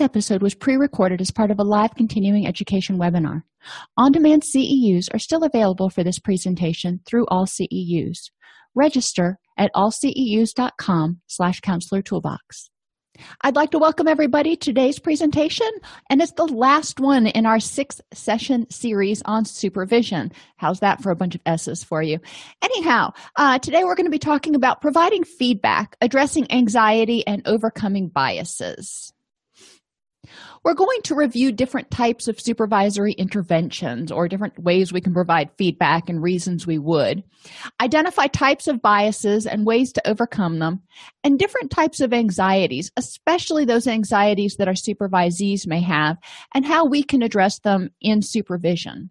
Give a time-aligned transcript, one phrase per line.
[0.00, 3.42] This episode was pre recorded as part of a live continuing education webinar.
[3.98, 8.30] On demand CEUs are still available for this presentation through AllCEUs.
[8.74, 12.70] Register at allceus.com slash counselor toolbox.
[13.42, 15.68] I'd like to welcome everybody to today's presentation,
[16.08, 20.32] and it's the last one in our six session series on supervision.
[20.56, 22.20] How's that for a bunch of S's for you?
[22.62, 28.08] Anyhow, uh, today we're going to be talking about providing feedback, addressing anxiety, and overcoming
[28.08, 29.12] biases.
[30.62, 35.50] We're going to review different types of supervisory interventions or different ways we can provide
[35.56, 37.24] feedback and reasons we would,
[37.80, 40.82] identify types of biases and ways to overcome them,
[41.24, 46.18] and different types of anxieties, especially those anxieties that our supervisees may have,
[46.54, 49.10] and how we can address them in supervision.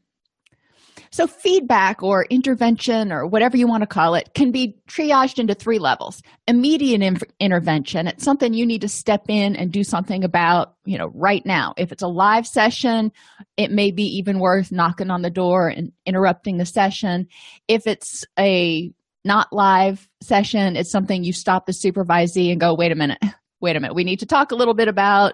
[1.11, 5.53] So, feedback or intervention or whatever you want to call it can be triaged into
[5.53, 6.21] three levels.
[6.47, 10.97] Immediate in- intervention, it's something you need to step in and do something about, you
[10.97, 11.73] know, right now.
[11.77, 13.11] If it's a live session,
[13.57, 17.27] it may be even worth knocking on the door and interrupting the session.
[17.67, 18.91] If it's a
[19.25, 23.19] not live session, it's something you stop the supervisee and go, wait a minute,
[23.59, 25.33] wait a minute, we need to talk a little bit about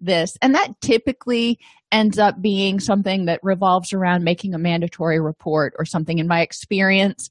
[0.00, 0.36] this.
[0.42, 1.58] And that typically
[1.92, 6.40] ends up being something that revolves around making a mandatory report or something in my
[6.40, 7.30] experience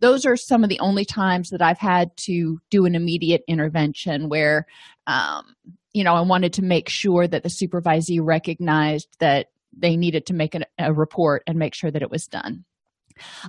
[0.00, 4.28] those are some of the only times that i've had to do an immediate intervention
[4.28, 4.66] where
[5.06, 5.54] um,
[5.92, 10.34] you know i wanted to make sure that the supervisee recognized that they needed to
[10.34, 12.64] make an, a report and make sure that it was done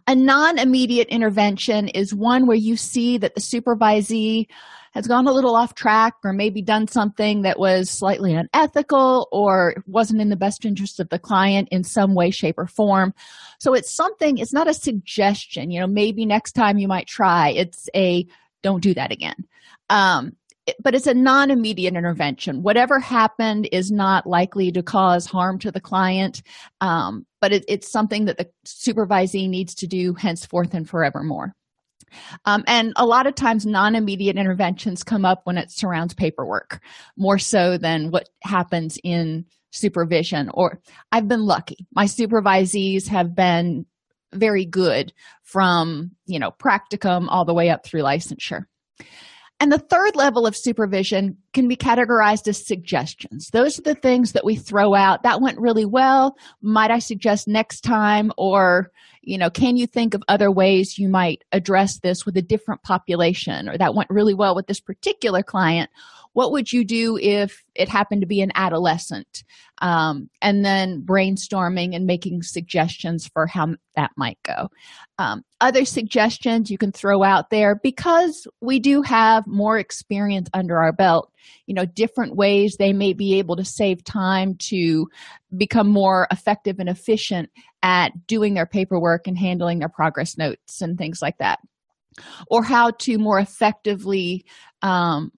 [0.08, 4.48] a non immediate intervention is one where you see that the supervisee
[4.94, 9.76] has gone a little off track or maybe done something that was slightly unethical or
[9.86, 13.14] wasn't in the best interest of the client in some way, shape, or form.
[13.60, 17.50] So it's something, it's not a suggestion, you know, maybe next time you might try.
[17.50, 18.26] It's a
[18.62, 19.36] don't do that again.
[19.90, 20.36] Um,
[20.82, 22.64] but it's a non immediate intervention.
[22.64, 26.42] Whatever happened is not likely to cause harm to the client,
[26.82, 31.54] um, but it, it's something that the supervisee needs to do henceforth and forevermore.
[32.46, 36.82] Um, and a lot of times, non immediate interventions come up when it surrounds paperwork
[37.18, 40.50] more so than what happens in supervision.
[40.54, 40.80] Or
[41.12, 41.88] I've been lucky.
[41.94, 43.86] My supervisees have been
[44.34, 45.14] very good
[45.44, 48.66] from, you know, practicum all the way up through licensure.
[49.60, 53.50] And the third level of supervision can be categorized as suggestions.
[53.50, 55.24] Those are the things that we throw out.
[55.24, 56.38] That went really well.
[56.62, 58.32] Might I suggest next time?
[58.38, 58.90] Or,
[59.22, 62.84] you know, can you think of other ways you might address this with a different
[62.84, 63.68] population?
[63.68, 65.90] Or that went really well with this particular client
[66.34, 69.44] what would you do if it happened to be an adolescent?
[69.82, 74.70] Um, and then brainstorming and making suggestions for how that might go.
[75.18, 80.80] Um, other suggestions you can throw out there because we do have more experience under
[80.80, 81.32] our belt
[81.66, 85.08] you know different ways they may be able to save time to
[85.56, 87.50] become more effective and efficient
[87.84, 91.60] at doing their paperwork and handling their progress notes and things like that.
[92.48, 94.46] Or how to more effectively
[94.82, 95.32] um,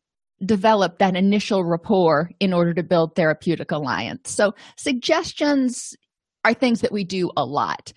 [0.45, 4.31] develop that initial rapport in order to build therapeutic alliance.
[4.31, 5.95] So, suggestions
[6.43, 7.93] are things that we do a lot.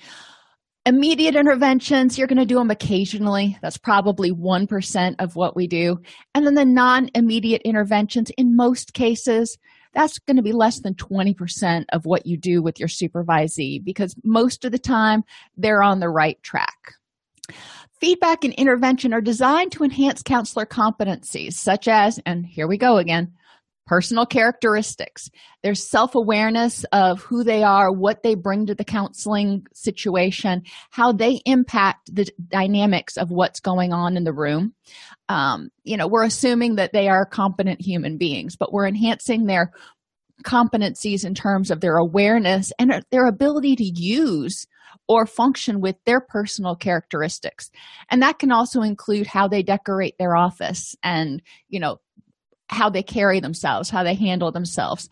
[0.86, 3.56] Immediate interventions, you're going to do them occasionally.
[3.62, 5.98] That's probably 1% of what we do.
[6.34, 9.56] And then the non immediate interventions, in most cases,
[9.94, 14.14] that's going to be less than 20% of what you do with your supervisee because
[14.24, 15.22] most of the time
[15.56, 16.94] they're on the right track.
[18.00, 22.98] Feedback and intervention are designed to enhance counselor competencies, such as, and here we go
[22.98, 23.32] again,
[23.86, 25.30] personal characteristics.
[25.62, 31.12] There's self awareness of who they are, what they bring to the counseling situation, how
[31.12, 34.74] they impact the dynamics of what's going on in the room.
[35.28, 39.72] Um, you know, we're assuming that they are competent human beings, but we're enhancing their
[40.42, 44.66] competencies in terms of their awareness and their ability to use
[45.08, 47.70] or function with their personal characteristics.
[48.10, 52.00] And that can also include how they decorate their office and you know
[52.68, 55.08] how they carry themselves how they handle themselves.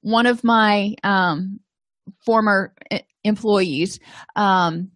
[0.00, 1.60] One of my um,
[2.24, 2.74] former
[3.22, 4.00] employees
[4.36, 4.90] um,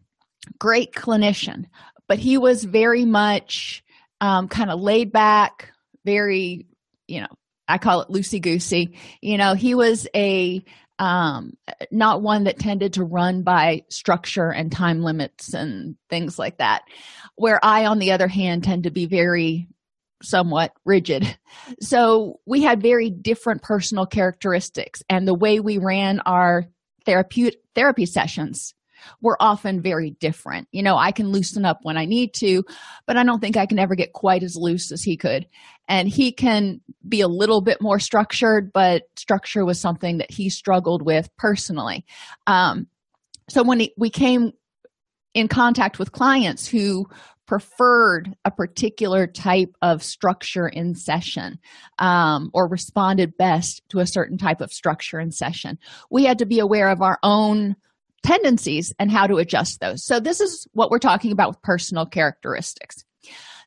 [0.59, 1.67] great clinician
[2.07, 3.85] but he was very much
[4.21, 5.73] um, kind of laid back
[6.05, 6.67] very
[7.07, 7.29] you know
[7.67, 10.65] i call it loosey goosey you know he was a
[10.99, 11.55] um,
[11.91, 16.83] not one that tended to run by structure and time limits and things like that.
[17.37, 19.69] Where I, on the other hand, tend to be very
[20.23, 21.39] somewhat rigid.
[21.81, 26.65] So we had very different personal characteristics, and the way we ran our
[27.05, 28.75] therapeutic therapy sessions
[29.21, 30.69] we're often very different.
[30.73, 32.65] You know, I can loosen up when I need to,
[33.07, 35.47] but I don't think I can ever get quite as loose as he could.
[35.89, 40.51] And he can be a little bit more structured, but structure was something that he
[40.51, 42.05] struggled with personally.
[42.47, 42.87] Um,
[43.49, 44.53] so when he, we came
[45.35, 47.07] in contact with clients who
[47.49, 51.59] preferred a particular type of structure in session
[51.99, 55.79] um, or responded best to a certain type of structure in session.
[56.11, 57.75] We had to be aware of our own
[58.23, 60.05] tendencies and how to adjust those.
[60.05, 63.05] So, this is what we're talking about with personal characteristics.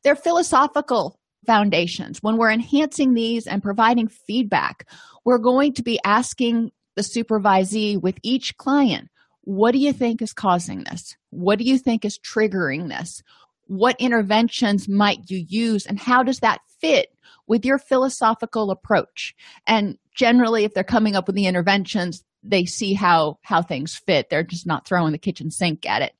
[0.04, 2.18] They're philosophical foundations.
[2.22, 4.88] When we're enhancing these and providing feedback,
[5.24, 9.08] we're going to be asking the supervisee with each client
[9.44, 11.16] what do you think is causing this?
[11.30, 13.22] What do you think is triggering this?
[13.66, 17.08] What interventions might you use, and how does that fit
[17.46, 19.34] with your philosophical approach?
[19.66, 24.30] And generally, if they're coming up with the interventions, they see how how things fit.
[24.30, 26.12] They're just not throwing the kitchen sink at it.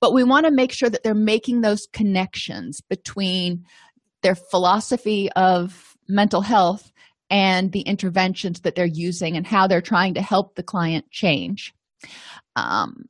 [0.00, 3.64] But we want to make sure that they're making those connections between
[4.22, 6.90] their philosophy of mental health
[7.30, 11.74] and the interventions that they're using and how they're trying to help the client change
[12.56, 13.04] um,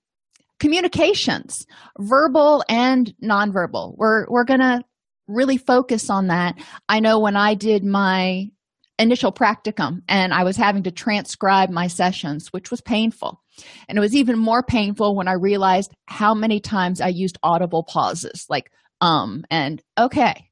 [0.58, 1.66] communications
[1.98, 4.82] verbal and nonverbal we're we're to
[5.28, 6.56] really focus on that
[6.88, 8.50] i know when i did my
[8.98, 13.40] initial practicum and i was having to transcribe my sessions which was painful.
[13.88, 17.82] And it was even more painful when i realized how many times i used audible
[17.82, 20.50] pauses like um and okay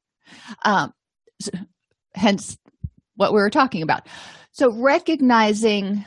[0.63, 0.93] um
[2.17, 2.57] hence
[3.15, 4.07] what we were talking about.
[4.51, 6.05] So recognizing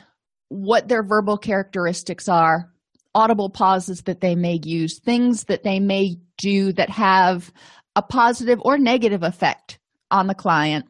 [0.49, 2.71] what their verbal characteristics are
[3.13, 7.51] audible pauses that they may use, things that they may do that have
[7.95, 9.79] a positive or negative effect
[10.09, 10.85] on the client,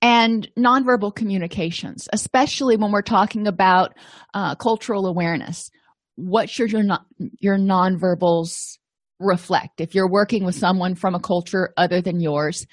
[0.00, 3.96] and nonverbal communications, especially when we're talking about
[4.34, 5.70] uh, cultural awareness.
[6.16, 7.06] What should your non-
[7.38, 8.78] your nonverbals
[9.18, 9.80] reflect?
[9.80, 12.66] If you're working with someone from a culture other than yours,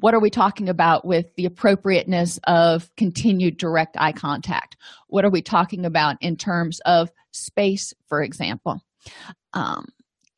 [0.00, 4.76] what are we talking about with the appropriateness of continued direct eye contact
[5.08, 8.80] what are we talking about in terms of space for example
[9.52, 9.86] um,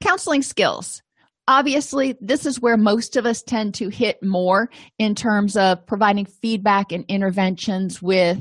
[0.00, 1.02] counseling skills
[1.50, 6.24] obviously this is where most of us tend to hit more in terms of providing
[6.24, 8.38] feedback and interventions with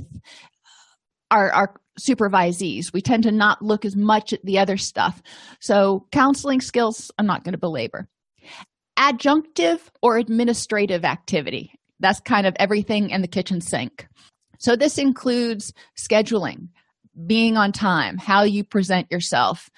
[1.32, 5.22] our, our supervisees we tend to not look as much at the other stuff
[5.60, 8.08] so counseling skills i'm not going to belabor
[9.00, 11.72] adjunctive or administrative activity.
[12.00, 14.08] That's kind of everything in the kitchen sink.
[14.60, 16.68] So, this includes scheduling,
[17.26, 19.70] being on time, how you present yourself,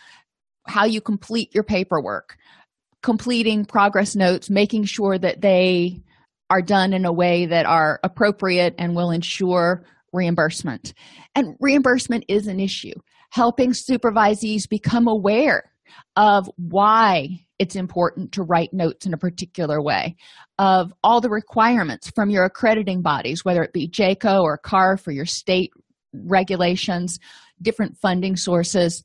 [0.65, 2.35] how you complete your paperwork,
[3.01, 6.01] completing progress notes, making sure that they
[6.49, 10.93] are done in a way that are appropriate and will ensure reimbursement.
[11.35, 12.93] And reimbursement is an issue.
[13.29, 15.71] Helping supervisees become aware
[16.15, 20.15] of why it's important to write notes in a particular way
[20.57, 25.11] of all the requirements from your accrediting bodies whether it be JCAHO or CARF for
[25.11, 25.71] your state
[26.13, 27.19] regulations
[27.61, 29.03] different funding sources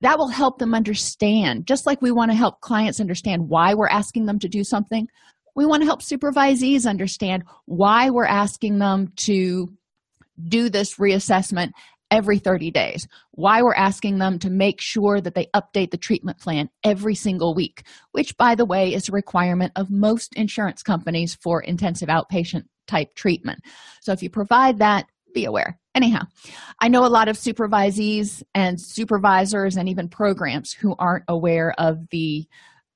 [0.00, 3.88] that will help them understand just like we want to help clients understand why we're
[3.88, 5.08] asking them to do something
[5.58, 9.76] we want to help supervisees understand why we're asking them to
[10.40, 11.72] do this reassessment
[12.12, 13.08] every 30 days.
[13.32, 17.56] Why we're asking them to make sure that they update the treatment plan every single
[17.56, 22.66] week, which, by the way, is a requirement of most insurance companies for intensive outpatient
[22.86, 23.58] type treatment.
[24.00, 25.80] So if you provide that, be aware.
[25.98, 26.26] Anyhow,
[26.78, 32.08] I know a lot of supervisees and supervisors and even programs who aren't aware of
[32.10, 32.46] the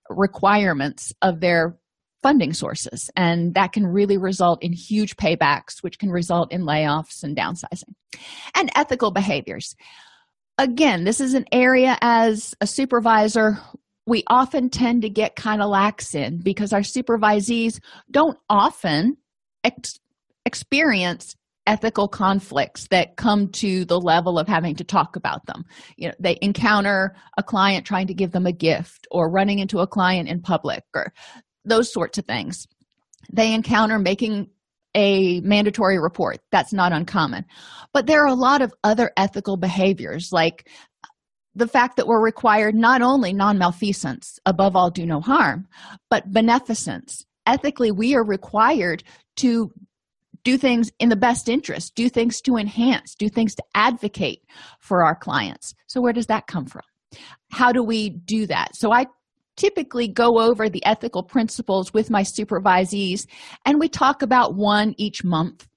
[0.08, 1.76] requirements of their
[2.22, 7.24] funding sources and that can really result in huge paybacks which can result in layoffs
[7.24, 7.92] and downsizing.
[8.54, 9.74] And ethical behaviors.
[10.56, 13.58] Again this is an area as a supervisor
[14.06, 17.80] we often tend to get kind of lax in because our supervisees
[18.12, 19.16] don't often
[19.64, 19.98] ex-
[20.46, 21.34] experience
[21.66, 25.64] ethical conflicts that come to the level of having to talk about them.
[25.96, 29.78] You know they encounter a client trying to give them a gift or running into
[29.78, 31.12] a client in public or
[31.64, 32.66] those sorts of things.
[33.32, 34.50] They encounter making
[34.94, 36.38] a mandatory report.
[36.50, 37.44] That's not uncommon.
[37.92, 40.68] But there are a lot of other ethical behaviors like
[41.54, 45.66] the fact that we're required not only non-malfeasance above all do no harm
[46.10, 47.24] but beneficence.
[47.46, 49.02] Ethically we are required
[49.36, 49.70] to
[50.44, 54.40] do things in the best interest do things to enhance do things to advocate
[54.80, 55.74] for our clients.
[55.86, 56.82] So where does that come from?
[57.50, 58.76] How do we do that?
[58.76, 59.06] So i
[59.54, 63.26] typically go over the ethical principles with my supervisees
[63.66, 65.68] and we talk about one each month.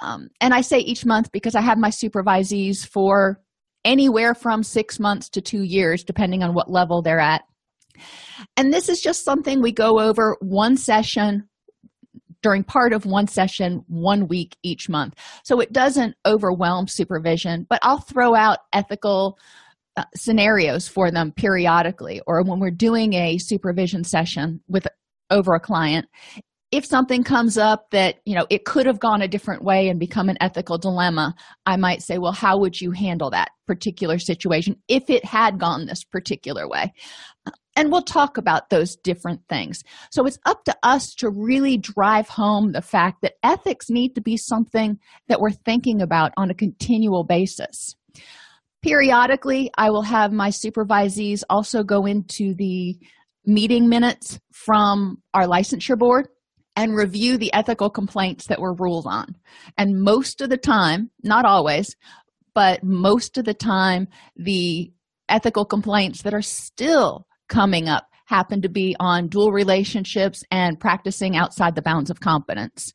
[0.00, 3.40] Um, and i say each month because i have my supervisees for
[3.84, 7.42] anywhere from six months to two years, depending on what level they're at.
[8.56, 11.48] And this is just something we go over one session
[12.42, 15.14] during part of one session, one week each month.
[15.44, 19.38] So it doesn't overwhelm supervision, but I'll throw out ethical
[19.96, 24.86] uh, scenarios for them periodically or when we're doing a supervision session with
[25.30, 26.06] over a client
[26.70, 29.98] if something comes up that you know it could have gone a different way and
[29.98, 31.34] become an ethical dilemma
[31.66, 35.86] i might say well how would you handle that particular situation if it had gone
[35.86, 36.92] this particular way
[37.78, 42.28] and we'll talk about those different things so it's up to us to really drive
[42.28, 46.54] home the fact that ethics need to be something that we're thinking about on a
[46.54, 47.94] continual basis
[48.82, 52.98] periodically i will have my supervisees also go into the
[53.46, 56.28] meeting minutes from our licensure board
[56.76, 59.34] and review the ethical complaints that were ruled on.
[59.76, 61.96] And most of the time, not always,
[62.54, 64.06] but most of the time,
[64.36, 64.92] the
[65.28, 71.36] ethical complaints that are still coming up happen to be on dual relationships and practicing
[71.36, 72.92] outside the bounds of competence.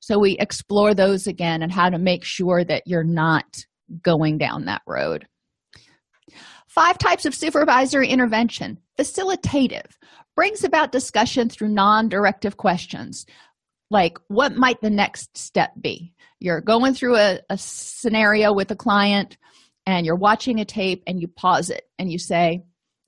[0.00, 3.64] So we explore those again and how to make sure that you're not
[4.02, 5.26] going down that road.
[6.68, 9.90] Five types of supervisory intervention facilitative,
[10.36, 13.26] brings about discussion through non directive questions
[13.90, 18.76] like what might the next step be you're going through a, a, scenario with a
[18.76, 19.36] client
[19.86, 22.62] and you're watching a tape and you pause it and you say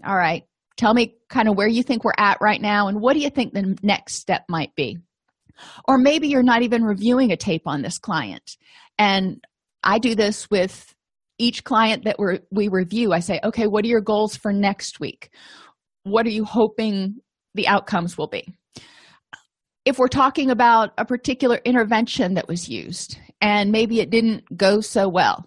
[0.07, 0.45] all right
[0.77, 3.31] tell me kind of where you think we're at right now and what do you
[3.31, 4.99] think the next step might be?
[5.87, 8.57] Or maybe you're not even reviewing a tape on this client.
[8.99, 9.45] And
[9.83, 10.95] i do this with
[11.39, 13.13] each client that we we review.
[13.13, 15.31] I say okay what are your goals for next week?
[16.05, 17.17] What are you hoping
[17.55, 18.55] the outcomes will be?
[19.85, 24.81] If we're talking about a particular intervention that was used and maybe it didn't go
[24.81, 25.45] so well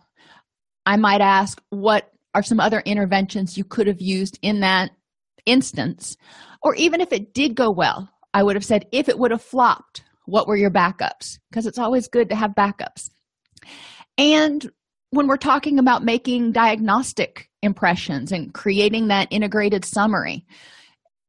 [0.86, 4.92] i might ask what are some other interventions you could have used in that
[5.50, 6.16] instance
[6.62, 9.42] or even if it did go well i would have said if it would have
[9.42, 11.40] flopped what were your backups?
[11.50, 13.10] Because it's always good to have backups.
[14.18, 14.70] And
[15.10, 20.46] when we're talking about making diagnostic impressions and creating that integrated summary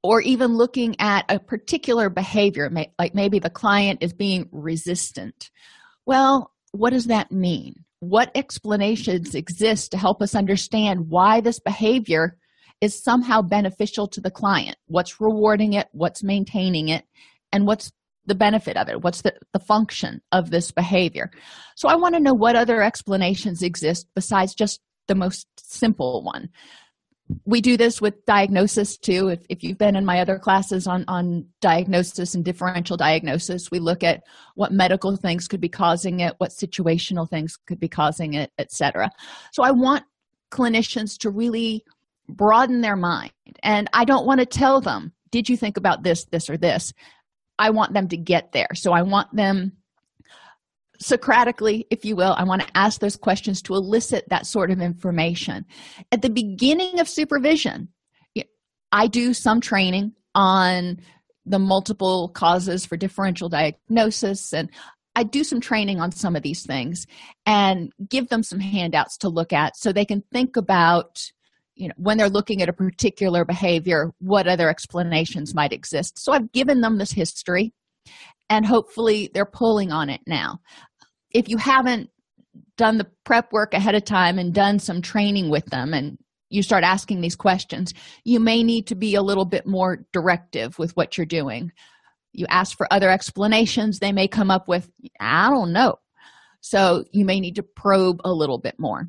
[0.02, 5.50] or even looking at a particular behavior like maybe the client is being resistant
[6.06, 7.74] well what does that mean?
[7.98, 12.38] What explanations exist to help us understand why this behavior
[12.80, 14.76] is somehow beneficial to the client.
[14.86, 17.04] What's rewarding it what's maintaining it
[17.52, 17.92] and what's
[18.26, 19.02] the benefit of it?
[19.02, 21.30] What's the, the function of this behavior?
[21.76, 26.50] So i want to know what other explanations exist besides just the most simple one.
[27.44, 29.28] We do this with diagnosis too.
[29.28, 33.78] If, if you've been in my other classes on on diagnosis and differential diagnosis we
[33.78, 34.22] look at
[34.54, 39.10] what medical things could be causing it what situational things could be causing it etc
[39.52, 40.04] so i want
[40.50, 41.84] clinicians to really
[42.36, 43.32] broaden their mind.
[43.62, 46.92] And i don't want to tell them did you think about this this or this?
[47.58, 48.68] I want them to get there.
[48.74, 49.72] So i want them
[51.02, 54.82] Socratically, if you will, I want to ask those questions to elicit that sort of
[54.82, 55.64] information.
[56.12, 57.88] At the beginning of supervision,
[58.92, 61.00] I do some training on
[61.46, 64.70] the multiple causes for differential diagnosis and
[65.16, 67.06] I do some training on some of these things
[67.44, 71.32] and give them some handouts to look at so they can think about
[71.80, 76.18] you know when they're looking at a particular behavior what other explanations might exist.
[76.18, 77.72] So i've given them this history
[78.50, 80.60] and hopefully they're pulling on it now.
[81.32, 82.10] If you haven't
[82.76, 86.18] done the prep work ahead of time and done some training with them and
[86.50, 87.94] you start asking these questions
[88.24, 91.72] you may need to be a little bit more directive with what you're doing.
[92.32, 94.88] You ask for other explanations they may come up with.
[95.18, 95.96] I don't know.
[96.60, 99.08] So you may need to probe a little bit more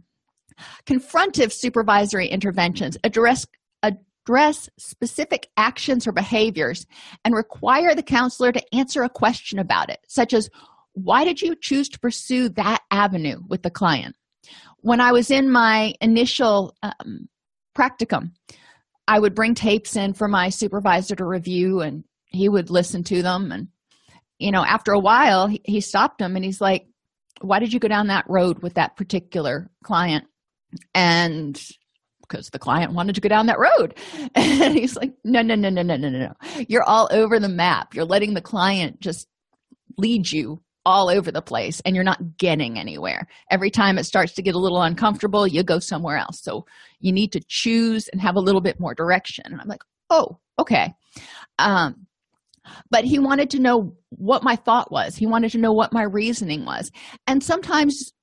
[0.85, 3.45] confrontive supervisory interventions address
[3.83, 6.85] address specific actions or behaviors
[7.25, 10.49] and require the counselor to answer a question about it such as
[10.93, 14.15] why did you choose to pursue that avenue with the client?
[14.77, 17.27] When i was in my initial um,
[17.77, 18.31] practicum
[19.07, 23.21] i would bring tapes in for my supervisor to review and he would listen to
[23.21, 23.67] them and
[24.39, 26.87] you know after a while he, he stopped him and he's like
[27.41, 30.25] why did you go down that road with that particular client
[30.93, 31.61] and
[32.21, 33.97] because the client wanted to go down that road
[34.35, 36.33] and he's like no no no no no no no
[36.67, 39.27] you're all over the map you're letting the client just
[39.97, 43.27] lead you all over the place and you're not getting anywhere.
[43.49, 46.41] Every time it starts to get a little uncomfortable, you go somewhere else.
[46.41, 46.65] So
[46.99, 49.45] you need to choose and have a little bit more direction.
[49.47, 50.93] And I'm like, oh, okay.
[51.59, 52.07] Um,
[52.89, 56.03] but he wanted to know what my thought was, he wanted to know what my
[56.03, 56.91] reasoning was.
[57.27, 58.13] And sometimes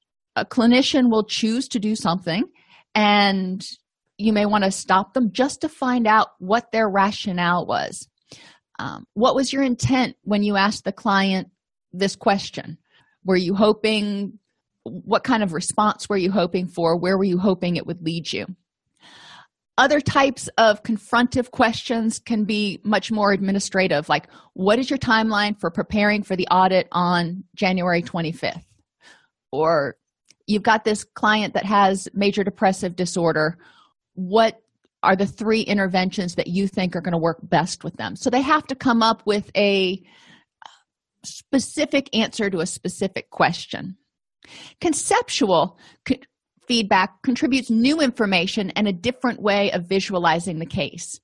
[0.40, 2.44] a clinician will choose to do something
[2.94, 3.64] and
[4.18, 8.08] you may want to stop them just to find out what their rationale was.
[8.78, 11.48] Um, what was your intent when you asked the client
[11.92, 12.78] this question?
[13.24, 14.38] Were you hoping,
[14.82, 16.96] what kind of response were you hoping for?
[16.96, 18.46] Where were you hoping it would lead you?
[19.76, 25.58] Other types of confrontive questions can be much more administrative, like what is your timeline
[25.60, 28.64] for preparing for the audit on January 25th?
[29.52, 29.96] Or
[30.48, 33.58] you've got this client that has major depressive disorder.
[34.14, 34.60] What
[35.04, 38.16] are the three interventions that you think are going to work best with them?
[38.16, 40.02] So they have to come up with a
[41.22, 43.96] specific answer to a specific question.
[44.80, 45.78] Conceptual
[46.66, 51.20] feedback contributes new information and a different way of visualizing the case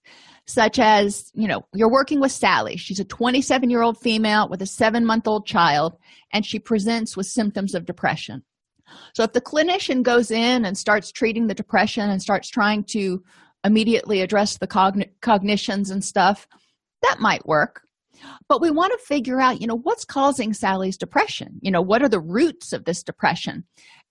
[0.46, 4.60] such as you know you're working with sally she's a 27 year old female with
[4.60, 5.96] a seven month old child
[6.32, 8.42] and she presents with symptoms of depression
[9.14, 13.22] so if the clinician goes in and starts treating the depression and starts trying to
[13.64, 16.46] immediately address the cogn- cognitions and stuff
[17.02, 17.82] that might work.
[18.48, 21.58] But we want to figure out you know what's causing sally's depression?
[21.60, 23.64] You know what are the roots of this depression?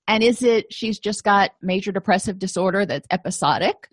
[0.08, 3.90] And is it she's just got major depressive disorder that's episodic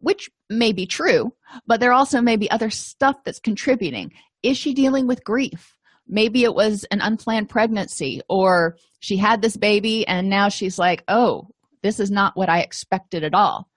[0.00, 1.32] which may be true
[1.66, 4.12] but there also may be other stuff that's contributing.
[4.42, 5.76] Is she dealing with grief
[6.12, 11.02] maybe it was an unplanned pregnancy or she had this baby and now she's like
[11.08, 11.48] oh
[11.82, 13.68] this is not what i expected at all.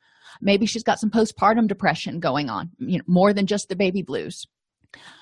[0.42, 4.04] Maybe she's got some postpartum depression going on you know more than just the baby
[4.04, 4.46] blues.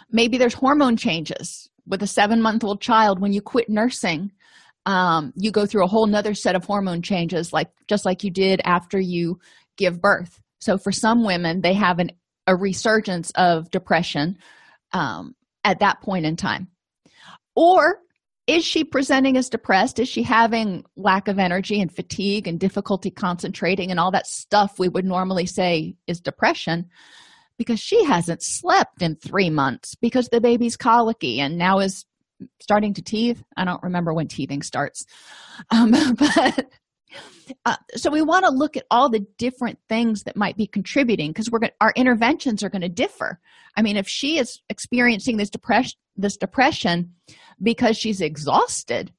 [0.10, 3.22] Maybe there's hormone changes with a seven month old child.
[3.22, 4.32] When you quit nursing
[4.86, 8.32] um, you go through a whole nother set of hormone changes like just like you
[8.32, 9.40] did after you
[9.78, 10.42] give birth.
[10.60, 12.12] So for some women they have an,
[12.48, 14.40] a resurgence of depression
[14.92, 16.68] um, at that point in time
[17.56, 18.00] or
[18.46, 20.00] is she presenting as depressed?
[20.00, 24.78] Is she having lack of energy and fatigue and difficulty concentrating and all that stuff
[24.78, 26.90] we would normally say is depression?
[27.58, 32.06] Because she hasn't slept in three months because the baby's colicky and now is
[32.60, 33.42] starting to teeth.
[33.56, 35.06] I don't remember when teething starts.
[35.70, 36.70] Um, but
[37.66, 41.30] uh, so we want to look at all the different things that might be contributing
[41.30, 43.40] because we're going our interventions are going to differ.
[43.78, 47.14] I mean if she is experiencing this depression this depression
[47.62, 49.12] because she's exhausted.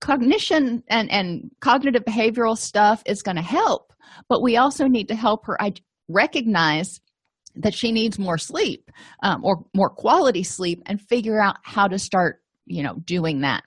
[0.00, 3.90] Cognition and and cognitive behavioral stuff is going to help
[4.28, 5.74] but we also need to help her I
[6.08, 7.00] recognize
[7.56, 8.90] that she needs more sleep
[9.22, 13.64] um, or more quality sleep and figure out how to start you know doing that.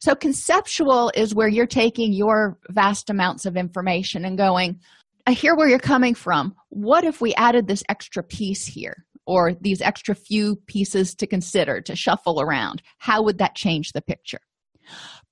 [0.00, 4.80] So conceptual is where you're taking your vast amounts of information and going
[5.26, 6.54] i hear where you're coming from.
[6.68, 11.80] What if we added this extra piece here or these extra few pieces to consider
[11.80, 12.82] to shuffle around.
[12.98, 14.40] How would that change the picture?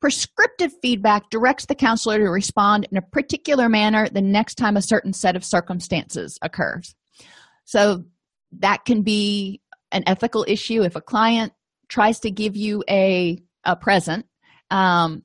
[0.00, 4.82] Prescriptive feedback directs the counselor to respond in a particular manner the next time a
[4.82, 6.94] certain set of circumstances occurs.
[7.64, 8.04] So
[8.58, 9.60] that can be
[9.92, 11.52] an ethical issue if a client
[11.88, 14.26] tries to give you a a present
[14.70, 15.22] um,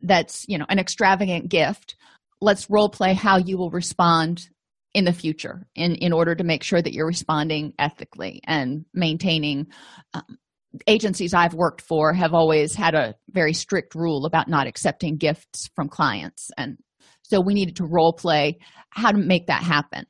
[0.00, 1.96] that's you know an extravagant gift.
[2.40, 4.48] Let's role play how you will respond
[4.96, 9.66] in the future in in order to make sure that you're responding ethically and maintaining
[10.14, 10.38] um,
[10.86, 15.68] agencies i've worked for have always had a very strict rule about not accepting gifts
[15.76, 16.50] from clients.
[16.56, 16.78] And
[17.20, 20.06] so we needed to role play how to make that happen.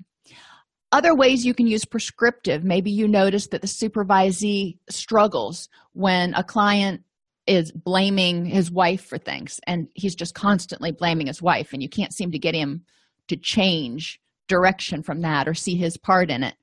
[0.93, 6.45] Other ways you can use prescriptive maybe you notice that the supervisee struggles when a
[6.45, 7.03] client
[7.49, 11.89] is blaming his wife for things and he's just constantly blaming his wife and you
[11.89, 12.85] can't seem to get him
[13.27, 16.55] to change direction from that or see his part in it.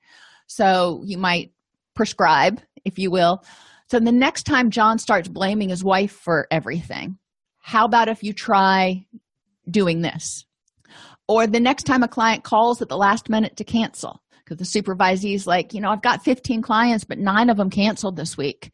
[0.48, 1.52] So you might
[1.96, 3.44] prescribe if you will.
[3.90, 7.18] So the next time john starts blaming his wife for everything
[7.64, 9.06] how about if you try
[9.70, 10.46] doing this?
[11.30, 14.82] Or the next time a client calls at the last minute to cancel because the
[14.82, 18.38] supervisee is like you know i've got 15 clients but nine of them canceled this
[18.38, 18.72] week.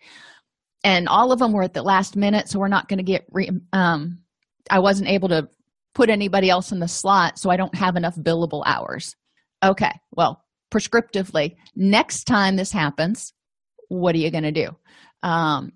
[0.84, 3.26] And all of them were at the last minute so we're not going to get
[3.32, 4.18] re- um
[4.72, 5.48] i wasn't able to
[5.96, 9.16] put anybody else in the slot so i don't have enough billable hours.
[9.64, 13.34] Okay well prescriptively next time this happens
[13.90, 14.76] what are you going to do?
[15.22, 15.74] Um,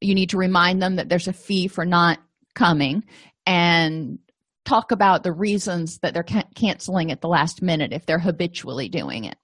[0.00, 2.18] you need to remind them that there's a fee for not
[2.54, 3.04] coming
[3.44, 4.18] and
[4.64, 8.88] talk about the reasons that they're can- canceling at the last minute if they're habitually
[8.88, 9.36] doing it.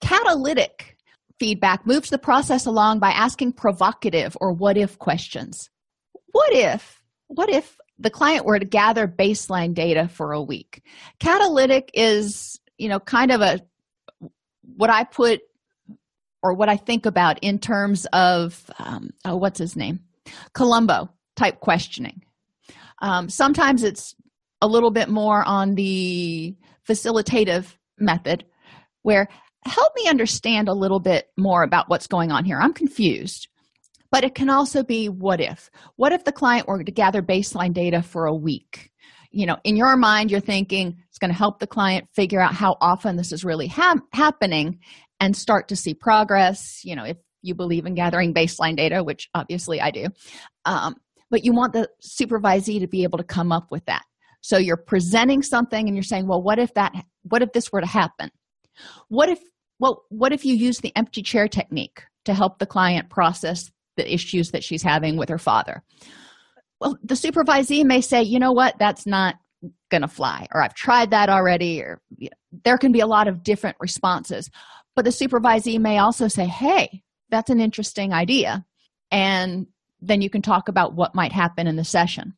[0.00, 0.96] Catalytic
[1.38, 5.70] feedback moves the process along by asking provocative or what if questions.
[6.32, 10.82] What if what if the client were to gather baseline data for a week.
[11.18, 13.60] Catalytic is you know kind of a
[14.76, 15.40] what i put
[16.42, 20.00] or what i think about in terms of um, oh, what's his name?
[20.52, 22.22] Columbo type questioning.
[23.02, 24.14] Um, sometimes it's
[24.62, 26.56] a little bit more on the
[26.88, 28.44] facilitative method
[29.02, 29.28] where
[29.64, 32.58] help me understand a little bit more about what's going on here.
[32.58, 33.48] I'm confused
[34.16, 35.70] but it can also be what if?
[35.96, 38.90] What if the client were to gather baseline data for a week?
[39.30, 42.54] You know in your mind you're thinking it's going to help the client figure out
[42.54, 44.78] how often this is really ha- happening
[45.20, 49.28] and start to see progress you know if you believe in gathering baseline data which
[49.34, 50.06] obviously i do.
[50.64, 50.94] Um,
[51.30, 54.04] but you want the supervisee to be able to come up with that.
[54.40, 57.82] So you're presenting something and you're saying well what if that what if this were
[57.82, 58.30] to happen?
[59.08, 59.40] What if
[59.78, 64.12] well what if you use the empty chair technique to help the client process the
[64.12, 65.82] issues that she's having with her father.
[66.80, 68.78] Well the supervisee may say you know what?
[68.78, 69.36] That's not
[69.90, 73.28] gonna fly or i've tried that already or you know, there can be a lot
[73.28, 74.50] of different responses.
[74.94, 78.64] But the supervisee may also say hey that's an interesting idea
[79.10, 79.66] and
[80.00, 82.34] then you can talk about what might happen in the session.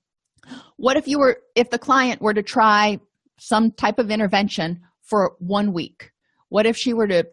[0.76, 3.00] What if you were if the client were to try
[3.38, 6.12] some type of intervention for one week?
[6.48, 7.24] What if she were to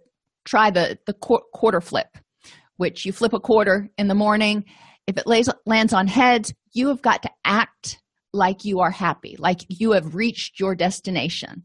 [0.43, 2.17] try the the quarter flip
[2.77, 4.65] which you flip a quarter in the morning.
[5.07, 8.01] If it lays, lands on heads you have got to act
[8.33, 11.63] like you are happy like you have reached your destination.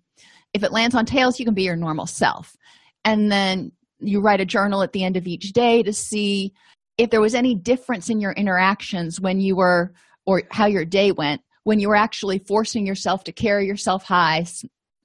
[0.52, 2.56] If it lands on tails you can be your normal self.
[3.04, 6.52] And then you write a journal at the end of each day to see
[6.98, 9.92] if there was any difference in your interactions when you were
[10.26, 14.44] or how your day went when you were actually forcing yourself to carry yourself high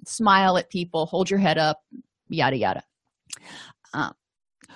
[0.06, 1.82] smile at people hold your head up
[2.30, 2.84] yada yada.
[3.94, 4.12] Uh,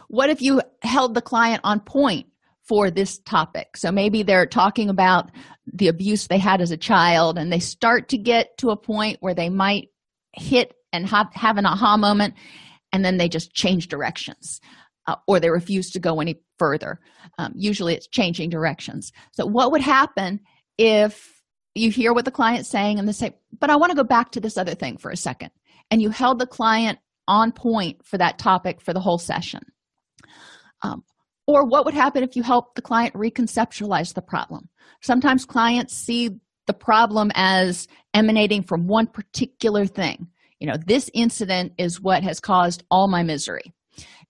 [0.10, 2.28] what if you held the client on point
[2.68, 3.78] for this topic?
[3.78, 5.30] So maybe they're talking about
[5.72, 9.18] the abuse they had as a child and they start to get to a point
[9.22, 9.90] where they might
[10.34, 12.34] hit and have, have an aha moment
[12.92, 14.60] and then they just change directions
[15.08, 17.00] uh, or they refuse to go any further.
[17.38, 19.12] Um, usually it's changing directions.
[19.34, 20.40] So what would happen
[20.80, 21.40] if
[21.76, 24.32] you hear what the client's saying and they say but i want to go back
[24.32, 25.52] to this other thing for a second.
[25.92, 29.62] And you held the client on point for that topic for the whole session
[30.82, 31.04] um,
[31.48, 34.70] or what would happen if you help the client reconceptualize the problem?
[35.02, 36.30] Sometimes clients see
[36.68, 40.28] the problem as emanating from one particular thing.
[40.60, 43.74] You know this incident is what has caused all my misery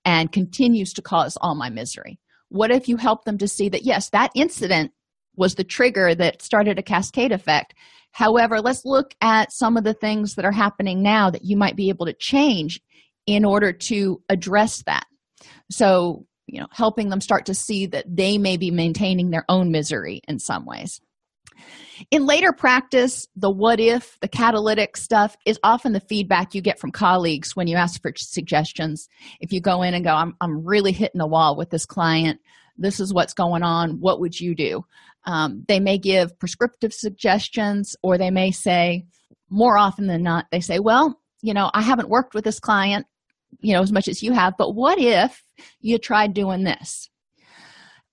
[0.06, 2.20] and continues to cause all my misery.
[2.48, 4.92] What if you help them to see that yes that incident
[5.36, 7.74] was the trigger that started a cascade effect.
[8.12, 11.76] However let's look at some of the things that are happening now that you might
[11.76, 12.80] be able to change
[13.28, 15.06] in order to address that.
[15.70, 19.72] So you know helping them start to see that they may be maintaining their own
[19.72, 21.02] misery in some ways.
[22.12, 26.80] In later practice the what if the catalytic stuff is often the feedback you get
[26.80, 29.10] from colleagues when you ask for suggestions.
[29.42, 32.40] If you go in and go i'm, I'm really hitting the wall with this client.
[32.78, 34.00] This is what's going on.
[34.00, 34.86] What would you do?
[35.26, 39.06] Um, they may give prescriptive suggestions or they may say
[39.50, 43.06] more often than not they say well you know i haven't worked with this client
[43.60, 45.44] you know as much as you have but what if
[45.82, 47.10] you tried doing this?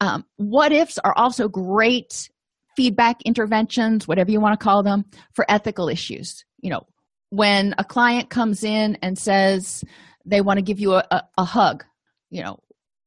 [0.00, 2.30] Um, what ifs are also great
[2.76, 6.44] feedback interventions whatever you want to call them for ethical issues.
[6.60, 6.86] You know
[7.30, 9.82] when a client comes in and says
[10.24, 11.84] they want to give you a, a, a hug
[12.30, 12.58] you know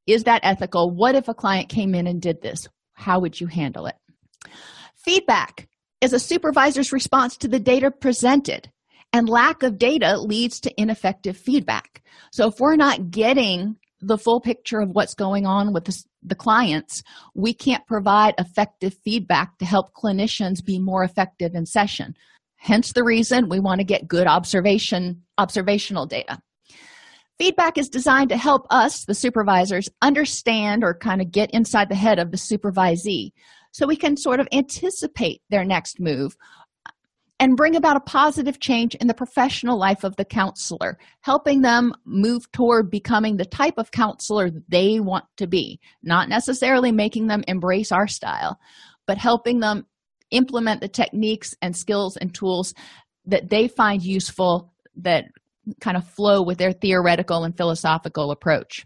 [0.10, 0.90] is that ethical?
[0.90, 2.68] What if a client came in and did this?
[2.94, 3.96] How would you handle it?
[4.96, 5.68] Feedback
[6.02, 8.72] is a supervisor's response to the data presented
[9.14, 12.04] and lack of data leads to ineffective feedback.
[12.32, 16.36] So if we're not getting the full picture of what's going on with the, the,
[16.36, 17.04] clients
[17.36, 22.16] we can't provide effective feedback to help clinicians be more effective in session.
[22.56, 26.40] Hence the reason we want to get good observation observational data.
[27.38, 31.96] Feedback is designed to help us the supervisors understand or kind of get inside the
[31.96, 33.32] head of the supervisee.
[33.72, 36.36] So we can sort of anticipate their next move
[37.40, 41.94] and bring about a positive change in the professional life of the counselor, helping them
[42.06, 47.44] move toward becoming the type of counselor they want to be, not necessarily making them
[47.48, 48.60] embrace our style,
[49.08, 49.86] but helping them
[50.32, 52.74] implement the techniques and skills and tools
[53.26, 55.26] that they find useful that
[55.80, 58.86] kind of flow with their theoretical and philosophical approach.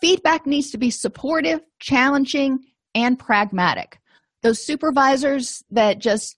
[0.00, 2.58] Feedback needs to be supportive, challenging,
[2.94, 3.98] and pragmatic.
[4.42, 6.36] Those supervisors that just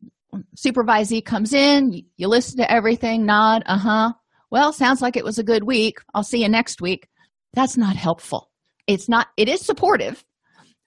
[0.57, 4.13] supervisee comes in you, listen to everything nod uh-huh.
[4.51, 5.99] Well sounds like it was a good week.
[6.13, 7.09] I'll see you next week.
[7.55, 8.51] That's not helpful.
[8.87, 10.25] It's not it is supportive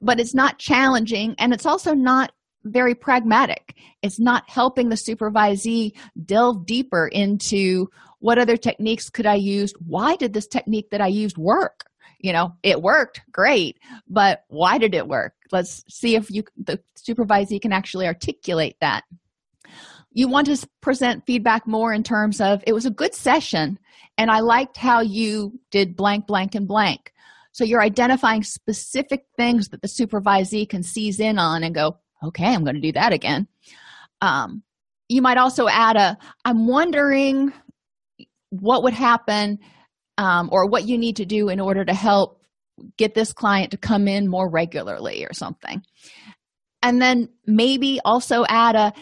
[0.01, 2.31] but it's not challenging and it's also not
[2.63, 3.75] very pragmatic.
[4.01, 5.93] It's not helping the supervisee
[6.25, 7.88] delve deeper into
[8.19, 9.73] what other techniques could i use?
[9.86, 11.86] Why did this technique that i used work?
[12.19, 13.77] You know it worked great
[14.08, 15.34] but why did it work?
[15.51, 19.03] Let's see if you the supervisee can actually articulate that
[20.15, 23.78] you want to present feedback more in terms of it was a good session
[24.17, 27.12] and i liked how you did blank blank and blank.
[27.51, 32.54] So you're identifying specific things that the supervisee can seize in on and go okay
[32.54, 33.47] i'm going to do that again.
[34.21, 34.63] Um,
[35.10, 37.54] you might also add a i'm wondering
[38.49, 39.60] what would happen
[40.17, 42.41] um, or what you need to do in order to help
[42.97, 45.84] get this client to come in more regularly or something.
[46.82, 48.93] And then maybe also add a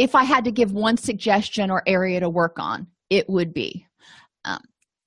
[0.00, 3.86] if i had to give one suggestion or area to work on it would be
[4.44, 4.60] um,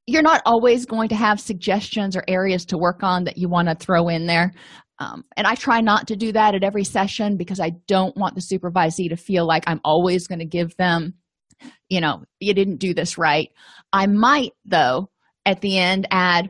[0.06, 3.68] you're not always going to have suggestions or areas to work on that you want
[3.68, 4.54] to throw in there
[5.00, 8.36] um, and i try not to do that at every session because i don't want
[8.36, 11.14] the supervisee to feel like i'm always going to give them
[11.90, 13.50] you know you didn't do this right.
[13.92, 15.10] I might though
[15.46, 16.50] at the end add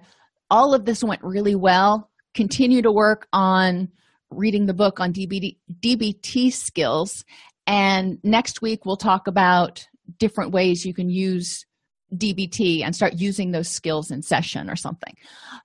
[0.49, 2.09] all of this went really well.
[2.33, 3.89] Continue to work on
[4.31, 7.23] reading the book on DBT, dbt skills
[7.67, 9.87] and next week we'll talk about
[10.19, 11.65] different ways you can use
[12.15, 15.13] dbt and start using those skills in session or something.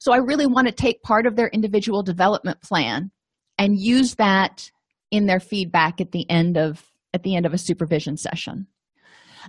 [0.01, 3.11] So i really want to take part of their individual development plan
[3.59, 4.71] and use that
[5.11, 6.85] in their feedback at the end of
[7.15, 8.67] at the end of a supervision session.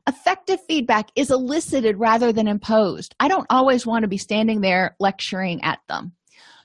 [0.08, 3.16] Effective feedback is elicited rather than imposed.
[3.20, 6.14] I don't always want to be standing there lecturing at them.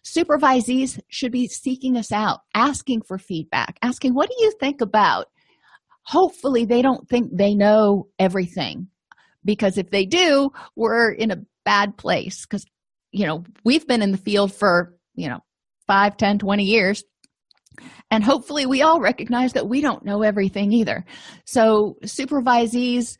[0.05, 5.27] Supervisees should be seeking us out asking for feedback asking what do you think about
[6.05, 8.88] hopefully they don't think they know everything
[9.45, 12.64] because if they do we're in a bad place because
[13.11, 15.40] you know we've been in the field for you know
[15.87, 17.05] 5 10 20 years
[18.11, 21.05] and hopefully we all recognize that we don't know everything either.
[21.45, 23.17] So supervisees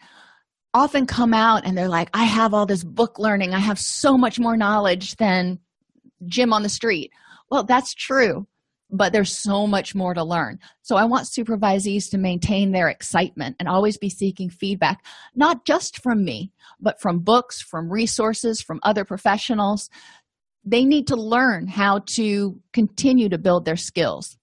[0.73, 3.55] often come out and they're like i have all this book learning.
[3.55, 5.61] I have so much more knowledge than
[6.27, 7.13] jim on the street.
[7.51, 8.47] Well that's true
[8.97, 10.59] but there's so much more to learn.
[10.83, 15.05] So I want supervisees to maintain their excitement and always be seeking feedback,
[15.35, 19.91] not just from me, but from books, from resources, from other professionals.
[20.65, 24.39] They need to learn how to continue to build their skills.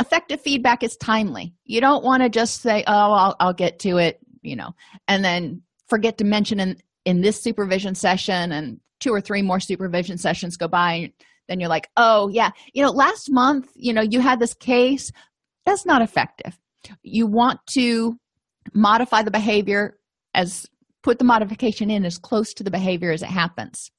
[0.00, 1.54] Effective feedback is timely.
[1.64, 4.74] You don't want to just say, oh, I'll, I'll get to it, you know,
[5.08, 9.60] and then forget to mention in, in this supervision session and two or three more
[9.60, 11.12] supervision sessions go by
[11.48, 12.50] then you're like oh yeah.
[12.72, 15.12] You know last month you know you had this case.
[15.64, 16.58] That's not effective.
[17.02, 18.18] You want to
[18.74, 19.98] modify the behavior
[20.34, 20.66] as
[21.02, 23.90] put the modification in as close to the behavior as it happens.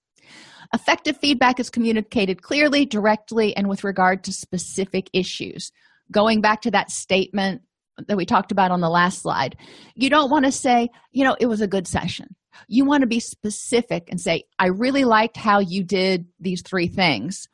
[0.74, 5.72] Effective feedback is communicated clearly directly and with regard to specific issues.
[6.12, 7.62] Going back to that statement
[8.08, 9.56] that we talked about on the last slide
[9.96, 12.36] you don't want to say you know it was a good session
[12.68, 16.88] you want to be specific and say i really liked how you did these three
[16.88, 17.48] things.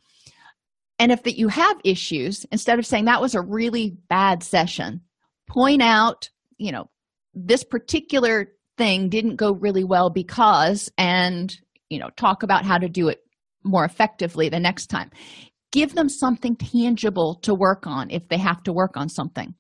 [1.02, 5.02] And if that you have issues instead of saying that was a really bad session
[5.48, 6.90] point out you know
[7.34, 11.58] this particular thing didn't go really well because and
[11.90, 13.20] you know talk about how to do it
[13.64, 15.12] more effectively the next time.
[15.72, 19.54] Give them something tangible to work on if they have to work on something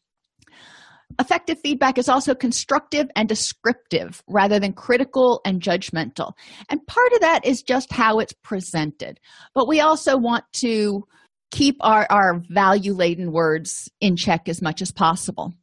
[1.17, 6.33] Effective feedback is also constructive and descriptive rather than critical and judgmental.
[6.69, 9.19] And part of that is just how it's presented.
[9.55, 11.05] But we also want to
[11.51, 15.53] keep our, our value laden words in check as much as possible.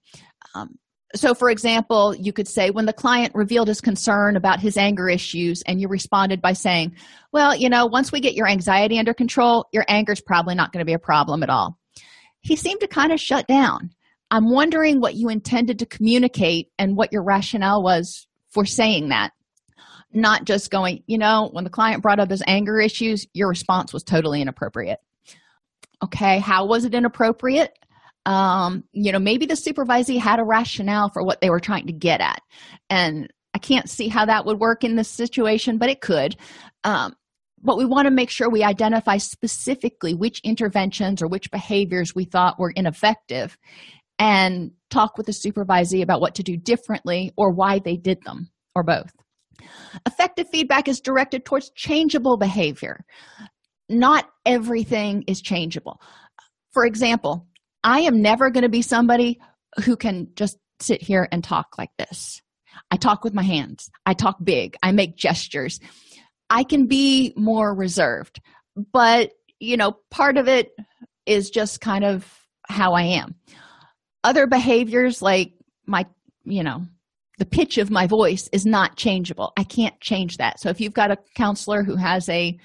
[0.54, 0.78] Um,
[1.14, 5.08] so, for example, you could say, when the client revealed his concern about his anger
[5.08, 6.94] issues, and you responded by saying,
[7.32, 10.72] Well, you know, once we get your anxiety under control, your anger is probably not
[10.72, 11.78] going to be a problem at all.
[12.40, 13.90] He seemed to kind of shut down
[14.30, 19.32] I'm wondering what you intended to communicate and what your rationale was for saying that.
[20.12, 23.92] Not just going, you know, when the client brought up his anger issues, your response
[23.92, 24.98] was totally inappropriate.
[26.02, 27.72] Okay, how was it inappropriate?
[28.24, 31.92] Um, you know, maybe the supervisee had a rationale for what they were trying to
[31.92, 32.40] get at.
[32.90, 36.36] And I can't see how that would work in this situation, but it could.
[36.82, 37.14] Um,
[37.62, 42.24] but we want to make sure we identify specifically which interventions or which behaviors we
[42.24, 43.56] thought were ineffective
[44.18, 48.50] and talk with the supervisee about what to do differently or why they did them
[48.74, 49.12] or both.
[50.06, 53.04] Effective feedback is directed towards changeable behavior.
[53.88, 56.00] Not everything is changeable.
[56.72, 57.46] For example,
[57.82, 59.40] I am never going to be somebody
[59.84, 62.42] who can just sit here and talk like this.
[62.90, 65.80] I talk with my hands, I talk big, I make gestures.
[66.50, 68.40] I can be more reserved,
[68.92, 70.70] but you know, part of it
[71.24, 72.30] is just kind of
[72.68, 73.34] how I am
[74.26, 75.52] other behaviors like
[75.86, 76.04] my
[76.44, 76.82] you know
[77.38, 79.52] the pitch of my voice is not changeable.
[79.58, 80.58] I can't change that.
[80.58, 82.58] So if you've got a counselor who has a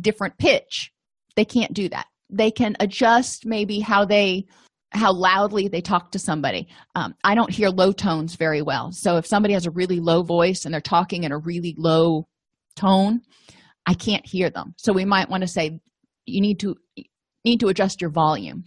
[0.00, 0.90] different pitch
[1.36, 2.06] they can't do that.
[2.30, 4.44] They can adjust maybe how they
[4.92, 6.68] how loudly they talk to somebody.
[6.94, 8.92] Um, i don't hear low tones very well.
[8.92, 12.26] So if somebody has a really low voice and they're talking in a really low
[12.76, 13.20] tone
[13.86, 14.74] i can't hear them.
[14.78, 15.80] So we might want to say
[16.26, 16.76] you need to
[17.44, 18.64] need to adjust your volume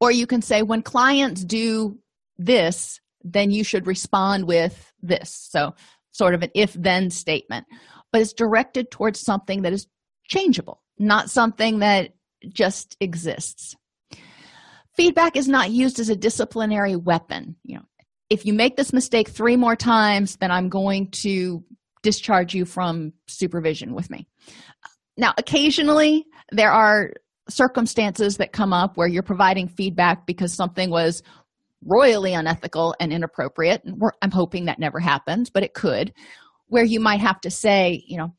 [0.00, 1.98] or you can say when clients do
[2.38, 5.48] this then you should respond with this.
[5.50, 5.74] So
[6.12, 7.66] sort of an if then statement.
[8.12, 9.86] But it's directed towards something that is
[10.28, 12.14] changeable not something that
[12.48, 13.76] just exists.
[14.94, 17.56] Feedback is not used as a disciplinary weapon.
[17.64, 17.82] You know
[18.28, 21.62] if you make this mistake three more times then i'm going to
[22.02, 24.26] discharge you from supervision with me.
[25.16, 27.12] Now occasionally there are
[27.48, 31.22] circumstances that come up where you're providing feedback because something was
[31.84, 36.12] royally unethical and inappropriate and i'm hoping that never happens but it could
[36.68, 38.32] where you might have to say you know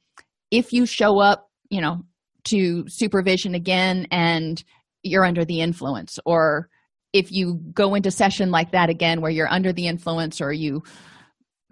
[0.51, 2.03] if you show up you know
[2.43, 4.63] to supervision again and
[5.03, 6.69] you're under the influence or
[7.13, 10.83] if you go into session like that again where you're under the influence or you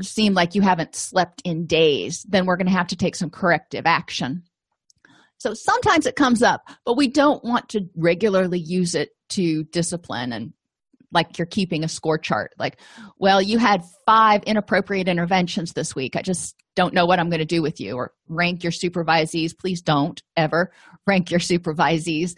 [0.02, 3.30] seem like you haven't slept in days then we're going to have to take some
[3.30, 4.44] corrective action
[5.38, 10.32] so sometimes it comes up but we don't want to regularly use it to discipline
[10.34, 10.54] and
[11.12, 12.54] like you're keeping a score chart.
[12.60, 12.80] Like
[13.18, 16.16] well you had five inappropriate interventions this week.
[16.16, 17.96] I just don't know what i'm going to do with you.
[17.96, 19.58] Or rank your supervisees.
[19.58, 20.72] Please don't ever
[21.08, 22.36] rank your supervisees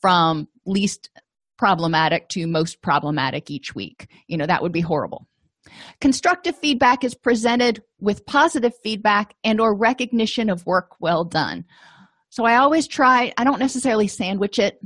[0.00, 1.10] from least
[1.58, 4.08] problematic to most problematic each week.
[4.28, 5.26] You know that would be horrible.
[6.00, 11.64] Constructive feedback is presented with positive feedback and or recognition of work well done
[12.30, 14.80] so i always try i don't necessarily sandwich it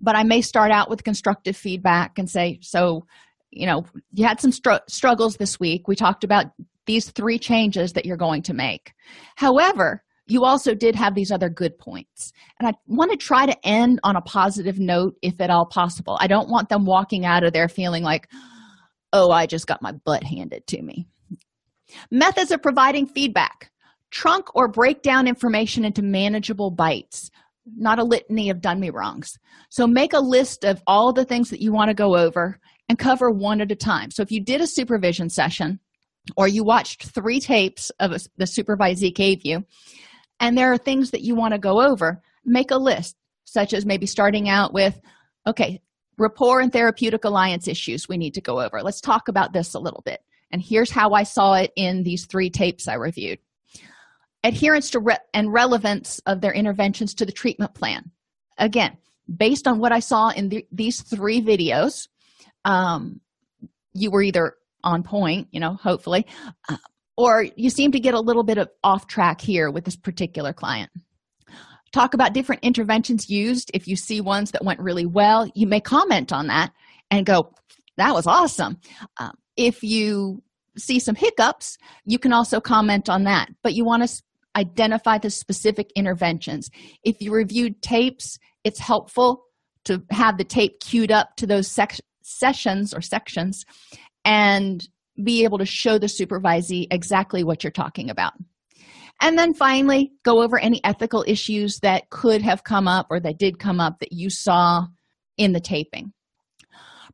[0.00, 3.06] but i may start out with constructive feedback and say so
[3.50, 5.88] you know you had some str- struggles this week.
[5.88, 6.46] We talked about
[6.86, 8.92] these three changes that you're going to make.
[9.36, 12.32] However you also did have these other good points.
[12.58, 16.18] And i want to try to end on a positive note if at all possible.
[16.20, 18.28] I don't want them walking out of there feeling like
[19.12, 21.06] oh i just got my butt handed to me.
[22.10, 23.70] Methods of providing feedback
[24.10, 27.30] trunk or break down information into manageable bites
[27.76, 29.38] not a litany of done me wrongs.
[29.70, 32.98] So make a list of all the things that you want to go over and
[32.98, 34.10] cover one at a time.
[34.10, 35.80] So if you did a supervision session
[36.36, 39.64] or you watched three tapes of a, the supervisee gave you
[40.40, 43.86] and there are things that you want to go over make a list such as
[43.86, 45.00] maybe starting out with
[45.46, 45.80] okay
[46.18, 48.82] rapport and therapeutic alliance issues we need to go over.
[48.82, 50.20] Let's talk about this a little bit.
[50.50, 53.38] And here's how i saw it in these three tapes i reviewed
[54.44, 58.10] adherence to re- and relevance of their interventions to the treatment plan.
[58.58, 58.96] Again
[59.36, 62.08] based on what i saw in the, these three videos
[62.64, 63.20] um,
[63.92, 66.26] you were either on point you know hopefully
[66.68, 66.76] uh,
[67.16, 70.52] or you seem to get a little bit of off track here with this particular
[70.52, 70.88] client.
[71.90, 73.72] Talk about different interventions used.
[73.74, 76.72] If you see ones that went really well you may comment on that
[77.10, 77.52] and go
[77.96, 78.78] that was awesome.
[79.16, 80.42] Um, if you
[80.76, 84.22] see some hiccups you can also comment on that but you want to
[84.58, 86.70] identify the specific interventions.
[87.02, 89.44] If you reviewed tapes it's helpful
[89.84, 93.64] to have the tape queued up to those sec- sessions or sections
[94.24, 94.86] and
[95.24, 98.34] be able to show the supervisee exactly what you're talking about.
[99.20, 103.38] And then finally go over any ethical issues that could have come up or that
[103.38, 104.86] did come up that you saw
[105.38, 106.12] in the taping.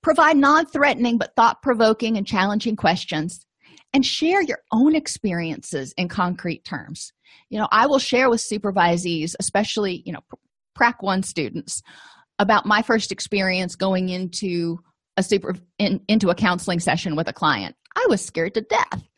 [0.03, 3.47] Provide non-threatening but thought-provoking and challenging questions
[3.95, 7.13] and share your own experiences in concrete terms
[7.51, 10.21] you know i will share with supervisees especially you know
[10.75, 11.83] prac one students
[12.39, 14.79] about my first experience going into
[15.17, 17.77] a super in, into a counseling session with a client.
[17.97, 19.09] I was scared to death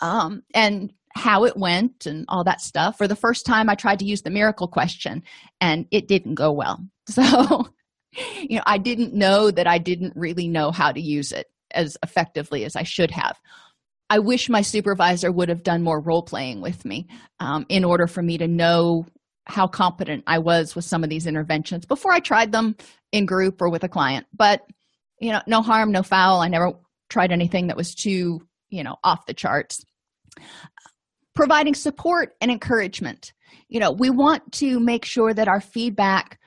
[0.00, 2.96] um, and how it went and all that stuff.
[2.96, 5.22] For the first time i tried to use the miracle question
[5.60, 6.80] and it didn't go well.
[7.08, 7.68] So
[8.42, 11.96] you know i didn't know that i didn't really know how to use it as
[12.02, 13.40] effectively as i should have
[14.12, 17.06] i wish my supervisor would have done more role playing with me
[17.40, 19.04] um, in order for me to know
[19.46, 22.76] how competent i was with some of these interventions before i tried them
[23.12, 24.26] in group or with a client.
[24.34, 24.62] But
[25.20, 26.40] you know no harm no foul.
[26.40, 26.72] I never
[27.08, 29.84] tried anything that was too you know off the charts.
[31.34, 33.32] Providing support and encouragement.
[33.68, 36.38] You know we want to make sure that our feedback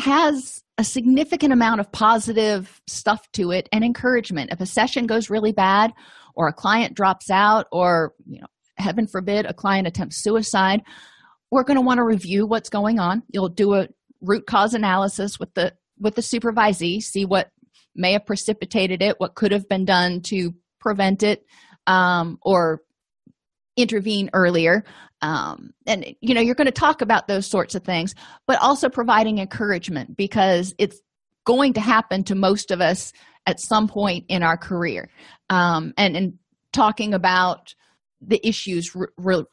[0.00, 4.52] has a significant amount of positive stuff to it and encouragement.
[4.52, 5.92] If a session goes really bad
[6.36, 8.46] or a client drops out or you know
[8.78, 10.82] heaven forbid a client attempts suicide
[11.50, 13.22] we're going to want to review what's going on.
[13.30, 13.88] You'll do a
[14.20, 17.50] root cause analysis with the with the supervisee see what
[17.94, 21.44] may have precipitated it what could have been done to prevent it
[21.86, 22.80] um, or
[23.76, 24.84] intervene earlier.
[25.22, 28.14] Um, and you know you're going to talk about those sorts of things
[28.46, 31.00] but also providing encouragement because it's
[31.46, 33.12] going to happen to most of us
[33.46, 35.08] at some point in our career.
[35.48, 36.34] Um, and and
[36.72, 37.74] talking about
[38.20, 39.44] the issues re- re-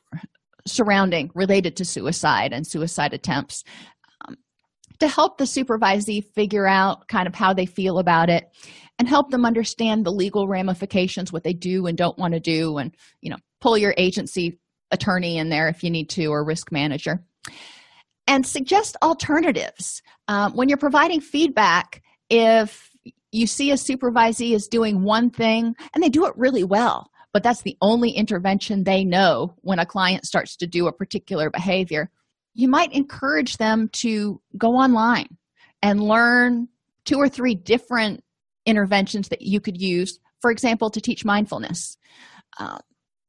[0.68, 3.64] surrounding related to suicide and suicide attempts
[4.28, 4.36] um,
[5.00, 8.46] to help the supervisee figure out kind of how they feel about it
[8.98, 12.78] and help them understand the legal ramifications what they do and don't want to do
[12.78, 14.60] and you know pull your agency
[14.92, 17.24] attorney in there if you need to or risk manager
[18.28, 20.02] and suggest alternatives.
[20.28, 22.90] Um, when you're providing feedback if
[23.32, 27.44] you see a supervisee is doing one thing and they do it really well but
[27.44, 32.10] that's the only intervention they know when a client starts to do a particular behavior
[32.54, 35.28] you might encourage them to go online
[35.82, 36.70] and learn
[37.06, 38.24] two or three different
[38.66, 41.98] interventions that you could use for example to teach mindfulness.
[42.60, 42.78] Uh,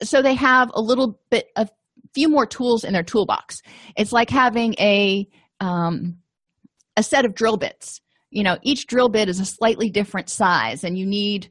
[0.03, 1.71] so they have a little bit of
[2.15, 3.63] few more tools in their toolbox.
[3.97, 5.29] It's like having a
[5.61, 6.19] um,
[6.97, 8.01] a set of drill bits.
[8.31, 11.51] You know each drill bit is a slightly different size and you need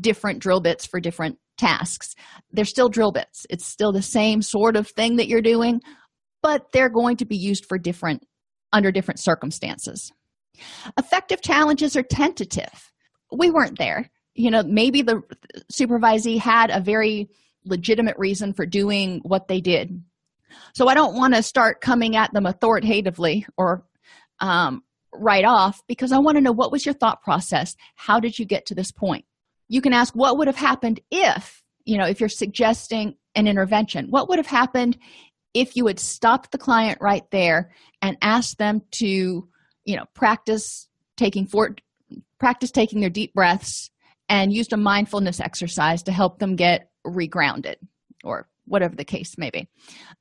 [0.00, 2.14] different drill bits for different tasks.
[2.52, 3.46] They're still drill bits.
[3.50, 5.80] It's still the same sort of thing that you're doing
[6.42, 8.26] but they're going to be used for different
[8.72, 10.12] under different circumstances.
[10.98, 12.92] Effective challenges are tentative.
[13.30, 14.10] We weren't there.
[14.34, 15.22] You know maybe the
[15.72, 17.28] supervisee had a very
[17.64, 20.02] legitimate reason for doing what they did.
[20.74, 23.84] So i don't want to start coming at them authoritatively or
[24.40, 24.82] um,
[25.14, 27.76] right off because i want to know what was your thought process?
[27.94, 29.24] How did you get to this point?
[29.68, 34.08] You can ask what would have happened if you know if you're suggesting an intervention.
[34.10, 34.98] What would have happened
[35.54, 39.48] if you had stopped the client right there and asked them to
[39.84, 41.74] you know practice taking for
[42.38, 43.90] practice taking their deep breaths
[44.28, 47.76] and used a mindfulness exercise to help them get regrounded
[48.24, 49.68] or whatever the case may be.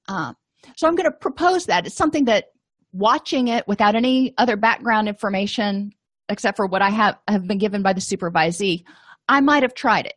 [0.07, 0.34] Uh,
[0.75, 1.86] so i'm going to propose that.
[1.86, 2.45] It's something that
[2.91, 5.91] watching it without any other background information
[6.29, 8.84] except for what i have have been given by the supervisee
[9.29, 10.15] i might have tried it.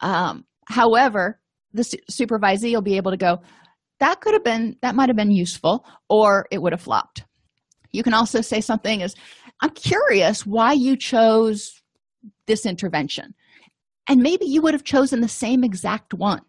[0.00, 1.40] Um, however
[1.72, 3.38] the su- supervisee will be able to go
[3.98, 7.24] that could have been that might have been useful or it would have flopped.
[7.92, 9.14] You can also say something as
[9.62, 11.82] i'm curious why you chose
[12.46, 13.34] this intervention
[14.08, 16.42] and maybe you would have chosen the same exact one.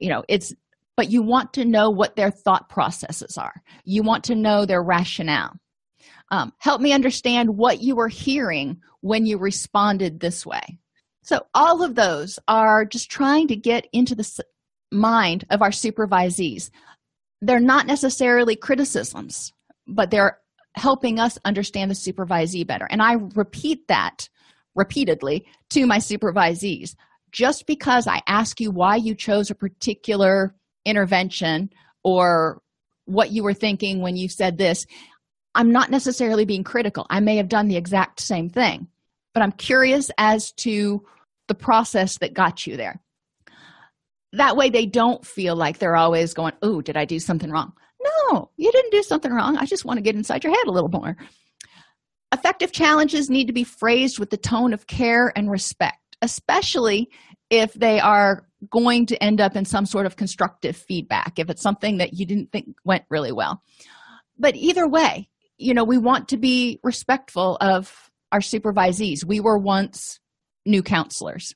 [0.00, 0.52] You know it's
[0.96, 3.62] but you want to know what their thought processes are.
[3.84, 5.52] You want to know their rationale.
[6.30, 10.78] Um, help me understand what you were hearing when you responded this way.
[11.22, 14.44] So all of those are just trying to get into the
[14.92, 16.70] mind of our supervisees.
[17.40, 19.52] They're not necessarily criticisms
[19.86, 20.38] but they're
[20.76, 22.86] helping us understand the supervisee better.
[22.90, 24.28] And i repeat that
[24.74, 26.94] repeatedly to my supervisees.
[27.32, 30.54] Just because i ask you why you chose a particular
[30.84, 31.70] intervention
[32.02, 32.62] or
[33.06, 34.86] what you were thinking when you said this
[35.54, 37.06] i'm not necessarily being critical.
[37.10, 38.88] I may have done the exact same thing
[39.32, 41.04] but i'm curious as to
[41.48, 43.00] the process that got you there.
[44.32, 47.72] That way they don't feel like they're always going oh did i do something wrong?
[48.30, 49.56] No you didn't do something wrong.
[49.56, 51.16] I just want to get inside your head a little more
[52.34, 57.10] effective challenges need to be phrased with the tone of care and respect especially
[57.50, 61.62] if they are going to end up in some sort of constructive feedback if it's
[61.62, 63.62] something that you didn't think went really well.
[64.38, 65.28] But either way
[65.58, 69.24] you know we want to be respectful of our supervisees.
[69.24, 70.18] We were once
[70.66, 71.54] new counselors.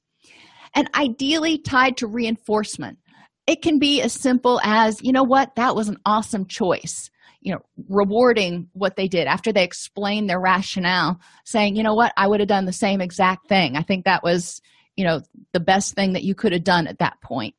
[0.75, 2.99] And ideally tied to reinforcement.
[3.47, 5.57] It can be as simple as you know what?
[5.57, 7.11] That was an awesome choice
[7.49, 12.13] you know rewarding what they did after they explained their rationale saying you know what?
[12.15, 13.75] I would have done the same exact thing.
[13.75, 14.61] I think that was
[14.97, 15.23] you know
[15.55, 17.55] the best thing that you could have done at that point.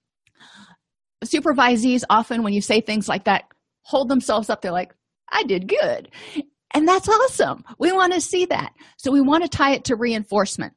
[1.26, 3.46] Supervisees often when you say things like that
[3.82, 4.62] hold themselves up.
[4.62, 4.94] They're like
[5.32, 6.12] i did good.
[6.72, 7.64] And that's awesome.
[7.80, 8.74] We want to see that.
[8.98, 10.74] So we want to tie it to reinforcement.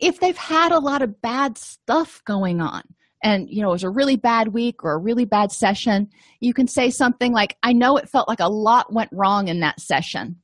[0.00, 2.82] If they've had a lot of bad stuff going on
[3.22, 6.08] and you know it was a really bad week or a really bad session
[6.40, 9.60] you can say something like i know it felt like a lot went wrong in
[9.60, 10.36] that session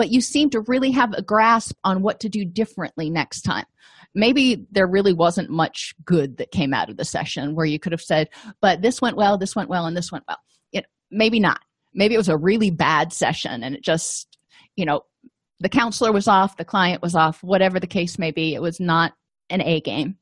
[0.00, 3.66] but you seem to really have a grasp on what to do differently next time.
[4.14, 7.92] Maybe there really wasn't much good that came out of the session where you could
[7.92, 8.30] have said
[8.62, 10.38] but this went well this went well and this went well.
[10.72, 11.60] It, maybe not.
[11.92, 14.38] Maybe it was a really bad session and it just
[14.74, 15.02] you know
[15.60, 18.80] the counselor was off the client was off whatever the case may be it was
[18.80, 19.12] not
[19.50, 20.16] an a game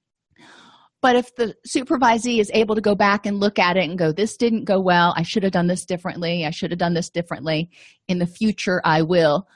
[1.00, 4.12] but if the supervisee is able to go back and look at it and go
[4.12, 5.14] this didn't go well.
[5.16, 6.44] I should have done this differently.
[6.44, 7.70] I should have done this differently.
[8.08, 9.46] In the future i will.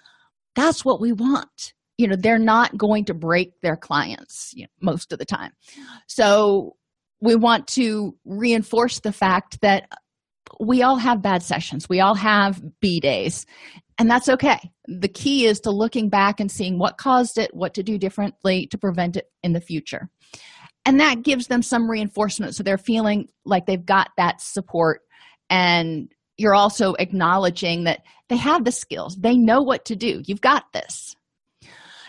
[0.54, 1.74] That's what we want.
[1.98, 5.52] You know they're not going to break their clients you know, most of the time.
[6.06, 6.76] So
[7.20, 9.88] we want to reinforce the fact that
[10.60, 11.88] we all have bad sessions.
[11.88, 13.46] We all have b days.
[13.98, 14.58] And that's okay.
[14.86, 18.66] The key is to looking back and seeing what caused it what to do differently
[18.68, 20.08] to prevent it in the future
[20.84, 25.02] and that gives them some reinforcement so they're feeling like they've got that support.
[25.48, 29.16] And you're also acknowledging that they have the skills.
[29.16, 30.22] They know what to do.
[30.26, 31.14] You've got this.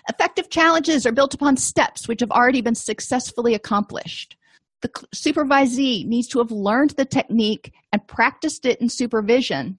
[0.10, 4.36] Effective challenges are built upon steps which have already been successfully accomplished.
[4.82, 9.78] The supervisee needs to have learned the technique and practiced it in supervision.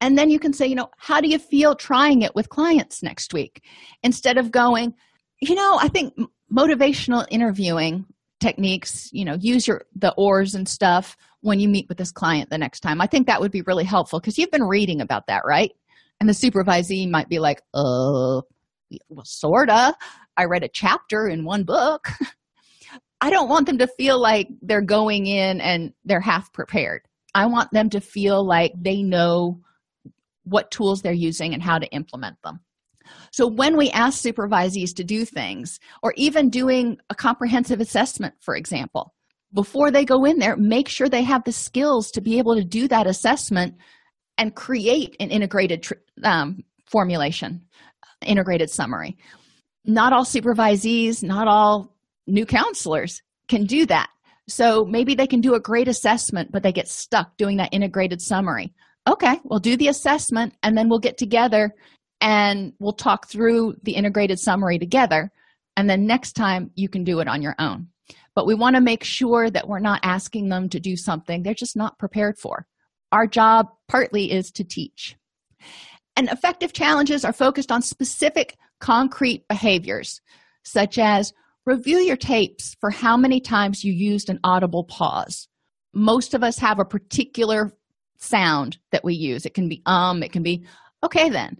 [0.00, 3.02] And then you can say you know how do you feel trying it with clients
[3.02, 3.62] next week?
[4.02, 4.94] Instead of going
[5.42, 6.14] you know i think
[6.52, 8.04] motivational interviewing
[8.40, 12.50] techniques you know use your the OARS and stuff when you meet with this client
[12.50, 13.00] the next time.
[13.00, 15.72] I think that would be really helpful because you've been reading about that right?
[16.20, 18.42] And the supervisee might be like uh
[19.08, 19.94] well sorta.
[20.36, 22.08] I read a chapter in one book.
[23.20, 27.02] I don't want them to feel like they're going in and they're half prepared.
[27.34, 29.60] I want them to feel like they know
[30.44, 32.60] what tools they're using and how to implement them
[33.30, 38.56] so when we ask supervisees to do things or even doing a comprehensive assessment for
[38.56, 39.14] example
[39.54, 42.64] before they go in there make sure they have the skills to be able to
[42.64, 43.74] do that assessment
[44.38, 45.86] and create an integrated
[46.24, 47.62] um, formulation
[48.22, 49.16] integrated summary.
[49.84, 51.96] Not all supervisees not all
[52.26, 54.08] new counselors can do that.
[54.48, 58.20] So maybe they can do a great assessment but they get stuck doing that integrated
[58.20, 58.72] summary.
[59.08, 61.74] Okay we'll do the assessment and then we'll get together
[62.22, 65.30] and we'll talk through the integrated summary together
[65.76, 67.88] and then next time you can do it on your own.
[68.34, 71.52] But we want to make sure that we're not asking them to do something they're
[71.52, 72.66] just not prepared for.
[73.10, 75.16] Our job partly is to teach.
[76.16, 80.20] And effective challenges are focused on specific concrete behaviors
[80.64, 81.32] such as
[81.66, 85.48] review your tapes for how many times you used an audible pause.
[85.92, 87.72] Most of us have a particular
[88.16, 89.44] sound that we use.
[89.44, 90.64] It can be um it can be
[91.02, 91.56] okay then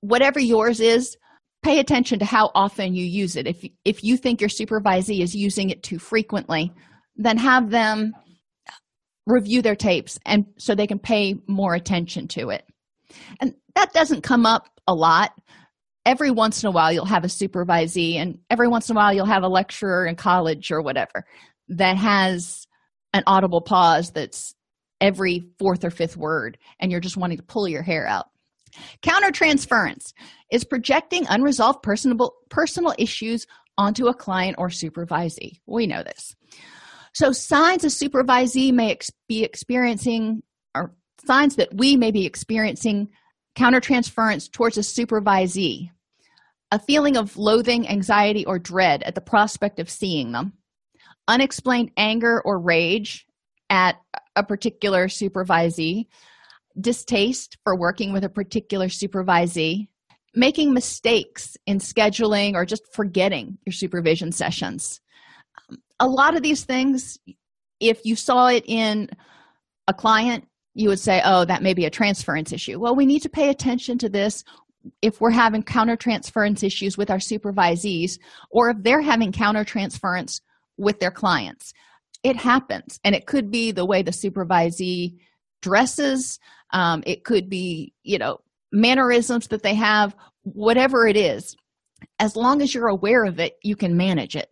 [0.00, 1.16] whatever yours is
[1.62, 3.46] pay attention to how often you use it.
[3.46, 6.72] If if you think your supervisee is using it too frequently
[7.16, 8.14] then have them
[9.26, 12.64] review their tapes and so they can pay more attention to it.
[13.40, 15.32] And that doesn't come up a lot.
[16.06, 19.12] Every once in a while you'll have a supervisee and every once in a while
[19.12, 21.26] you'll have a lecturer in college or whatever
[21.68, 22.66] that has
[23.12, 24.54] an audible pause that's
[25.00, 28.29] every fourth or fifth word and you're just wanting to pull your hair out
[29.02, 30.12] Countertransference
[30.50, 33.46] is projecting unresolved personal, personal issues
[33.78, 35.60] onto a client or supervisee.
[35.66, 36.34] We know this.
[37.12, 40.42] So, signs a supervisee may ex- be experiencing,
[40.74, 40.94] or
[41.26, 43.08] signs that we may be experiencing
[43.56, 45.90] countertransference towards a supervisee
[46.70, 50.52] a feeling of loathing, anxiety, or dread at the prospect of seeing them,
[51.26, 53.26] unexplained anger or rage
[53.68, 53.96] at
[54.36, 56.06] a particular supervisee,
[56.78, 59.88] distaste for working with a particular supervisee,
[60.34, 65.00] making mistakes in scheduling or just forgetting your supervision sessions.
[65.68, 67.18] Um, a lot of these things,
[67.80, 69.08] if you saw it in
[69.88, 72.78] a client, you would say, oh, that may be a transference issue.
[72.78, 74.44] Well, we need to pay attention to this
[75.02, 78.18] if we're having countertransference issues with our supervisees
[78.50, 80.40] or if they're having countertransference
[80.78, 81.72] with their clients.
[82.22, 85.16] It happens, and it could be the way the supervisee
[85.60, 86.38] dresses,
[86.72, 88.40] um, it could be you know
[88.72, 91.56] mannerisms that they have whatever it is
[92.18, 94.50] as long as you're aware of it you can manage it.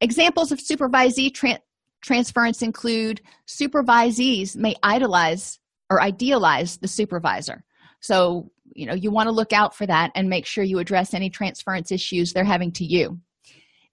[0.00, 1.60] Examples of supervisee tra-
[2.02, 5.58] transference include supervisees may idolize
[5.90, 7.64] or idealize the supervisor.
[8.00, 11.14] So you know you want to look out for that and make sure you address
[11.14, 13.18] any transference issues they're having to you.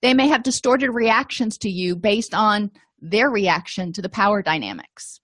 [0.01, 2.69] They may have distorted reactions to you based on
[3.01, 5.19] their reaction to the power dynamics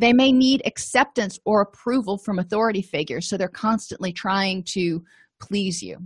[0.00, 5.04] they may need acceptance or approval from authority figures so they're constantly trying to
[5.40, 5.98] please you.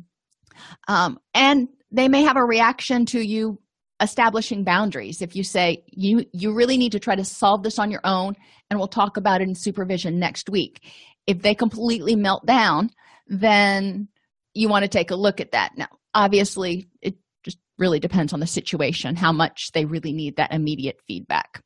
[0.89, 3.61] Um, and they may have a reaction to you
[4.01, 5.23] establishing boundaries.
[5.23, 8.35] If you say you you really need to try to solve this on your own
[8.69, 10.81] and we'll talk about it in supervision next week.
[11.29, 12.91] If they completely melt down
[13.29, 14.09] then
[14.55, 15.71] you want to take a look at that.
[15.77, 17.15] Now obviously it
[17.45, 21.63] just really depends on the situation how much they really need that immediate feedback.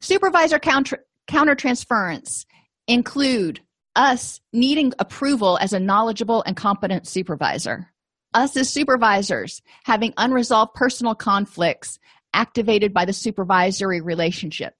[0.00, 0.98] Supervisor counter
[1.28, 2.46] countertransference
[2.86, 3.60] include
[3.94, 7.88] us needing approval as a knowledgeable and competent supervisor.
[8.34, 11.98] Us as supervisors having unresolved personal conflicts
[12.34, 14.74] activated by the supervisory relationship.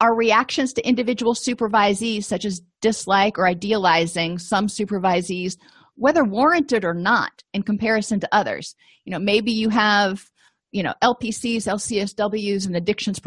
[0.00, 5.56] Our reactions to individual supervisees such as dislike or idealizing some supervisees
[5.96, 8.74] whether warranted or not in comparison to others.
[9.04, 10.24] You know maybe you have
[10.72, 13.18] you know lpcs lcsws and addictions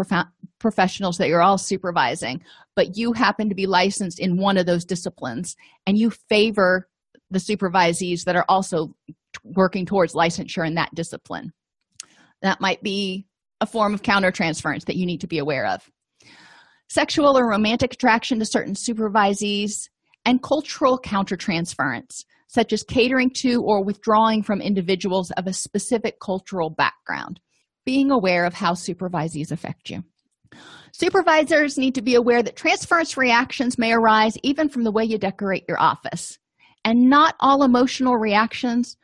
[0.60, 2.42] professionals that you're all supervising
[2.78, 5.56] but you happen to be licensed in one of those disciplines
[5.88, 6.88] and you favor
[7.32, 8.96] the supervisees that are also
[9.44, 11.52] working towards licensure in that discipline.
[12.44, 13.26] That might be
[13.60, 15.90] a form of countertransference that you need to be aware of.
[16.88, 19.90] Sexual or romantic attraction to certain supervisees
[20.24, 26.70] and cultural countertransference such as catering to or withdrawing from individuals of a specific cultural
[26.70, 27.42] background.
[27.86, 30.04] Being aware of how supervisees affect you
[30.92, 35.18] supervisors need to be aware that transference reactions may arise even from the way you
[35.18, 36.38] decorate your office.
[36.86, 38.98] And not all emotional reactions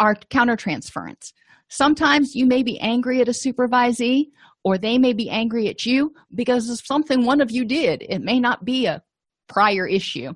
[0.00, 1.32] are countertransference.
[1.68, 4.30] Sometimes you may be angry at a supervisee
[4.64, 8.04] or they may be angry at you because of something one of you did.
[8.08, 9.02] It may not be a
[9.48, 10.32] prior issue.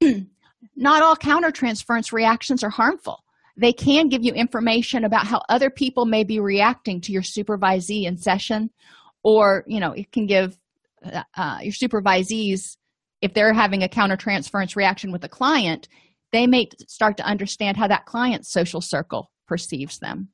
[0.76, 3.24] Not all countertransference reactions are harmful.
[3.56, 8.04] They can give you information about how other people may be reacting to your supervisee
[8.04, 8.70] in session
[9.22, 10.58] or you know it can give
[11.04, 12.76] uh, your supervisees
[13.20, 15.88] if they're having a countertransference reaction with a client
[16.32, 20.28] they may start to understand how that client's social circle perceives them.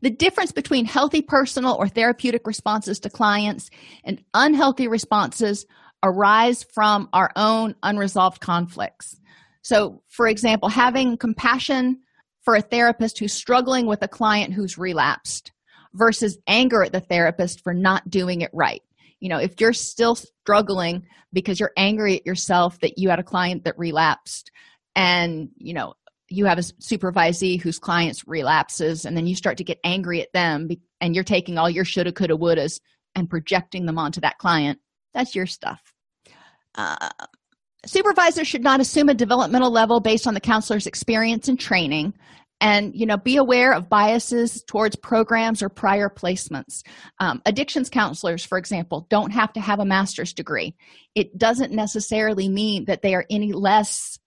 [0.00, 3.68] The difference between healthy personal or therapeutic responses to clients
[4.04, 5.66] and unhealthy responses
[6.02, 9.20] arise from our own unresolved conflicts.
[9.62, 11.98] So for example having compassion
[12.42, 15.52] for a therapist who's struggling with a client who's relapsed
[15.94, 18.82] versus anger at the therapist for not doing it right.
[19.20, 23.24] You know if you're still struggling because you're angry at yourself that you had a
[23.24, 24.50] client that relapsed
[24.94, 25.94] and you know
[26.30, 30.32] you have a supervisee whose clients relapses and then you start to get angry at
[30.32, 30.68] them
[31.00, 32.80] and you're taking all your shoulda coulda wouldas
[33.16, 34.78] and projecting them onto that client
[35.14, 35.80] that's your stuff.
[36.74, 37.08] Uh,
[37.86, 42.14] supervisors should not assume a developmental level based on the counselor's experience and training
[42.60, 46.82] and you know be aware of biases towards programs or prior placements.
[47.18, 50.74] Um, addictions counselors for example don't have to have a master's degree.
[51.14, 54.18] It doesn't necessarily mean that they are any less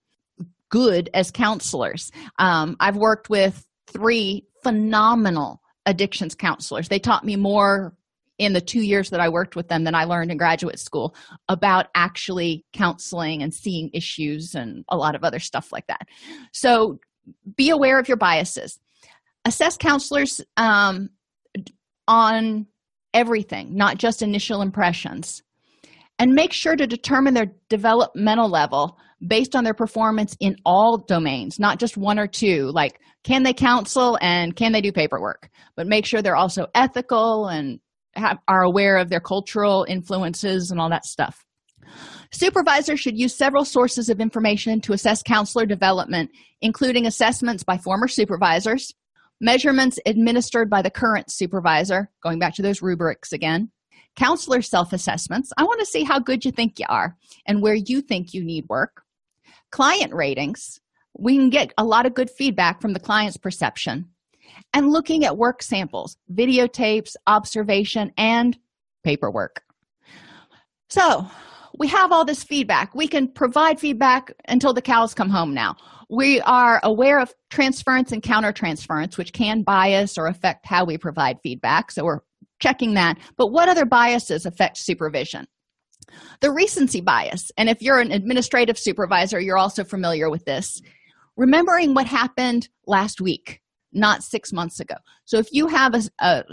[0.68, 2.10] good as counselors.
[2.38, 6.88] Um, i've worked with three phenomenal addictions counselors.
[6.88, 7.94] They taught me more
[8.38, 11.14] in the two years that i worked with them than i learned in graduate school
[11.48, 16.08] about actually counseling and seeing issues and a lot of other stuff like that.
[16.50, 16.98] So
[17.56, 18.78] be aware of your biases.
[19.44, 21.08] Assess counselors um,
[22.06, 22.66] on
[23.14, 25.42] everything not just initial impressions.
[26.18, 28.96] And make sure to determine their developmental level
[29.26, 32.70] based on their performance in all domains not just one or two.
[32.72, 35.48] Like can they counsel and can they do paperwork?
[35.76, 37.80] But make sure they're also ethical and
[38.14, 41.44] have, are aware of their cultural influences and all that stuff
[42.32, 46.30] Supervisors should use several sources of information to assess counselor development,
[46.62, 48.94] including assessments by former supervisors,
[49.40, 53.70] measurements administered by the current supervisor, going back to those rubrics again,
[54.16, 55.52] counselor self assessments.
[55.58, 57.16] I want to see how good you think you are
[57.46, 59.02] and where you think you need work,
[59.70, 60.80] client ratings.
[61.18, 64.08] We can get a lot of good feedback from the client's perception,
[64.72, 68.56] and looking at work samples, videotapes, observation, and
[69.04, 69.62] paperwork.
[70.88, 71.26] So,
[71.78, 72.94] we have all this feedback.
[72.94, 75.76] We can provide feedback until the cows come home now.
[76.10, 81.38] We are aware of transference and countertransference which can bias or affect how we provide
[81.42, 81.90] feedback.
[81.90, 82.20] So we're
[82.60, 83.18] checking that.
[83.36, 85.46] But what other biases affect supervision?
[86.40, 87.50] The recency bias.
[87.56, 90.80] And if you're an administrative supervisor you're also familiar with this.
[91.36, 93.60] Remembering what happened last week
[93.92, 94.96] not six months ago.
[95.24, 96.44] So if you have a, a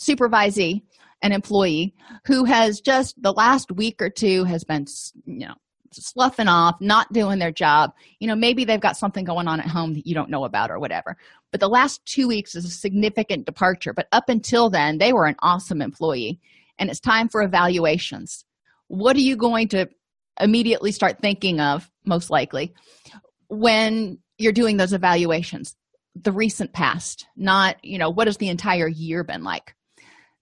[0.00, 0.82] supervisee
[1.22, 1.94] an employee
[2.26, 4.86] who has just the last week or two has been
[5.26, 5.54] you know
[5.92, 7.92] sloughing off not doing their job.
[8.20, 10.70] You know maybe they've got something going on at home that you don't know about
[10.70, 11.16] or whatever.
[11.50, 13.92] But the last two weeks is a significant departure.
[13.92, 16.40] But up until then they were an awesome employee.
[16.78, 18.44] And it's time for evaluations.
[18.86, 19.88] What are you going to
[20.40, 22.72] immediately start thinking of most likely
[23.48, 25.74] when you're doing those evaluations?
[26.20, 29.74] The recent past not you know what has the entire year been like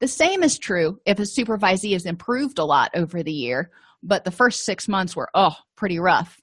[0.00, 3.70] the same is true if a supervisee has improved a lot over the year,
[4.02, 6.40] but the first six months were, oh, pretty rough.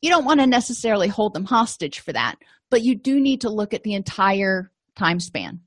[0.00, 2.36] You don't want to necessarily hold them hostage for that,
[2.70, 5.60] but you do need to look at the entire time span.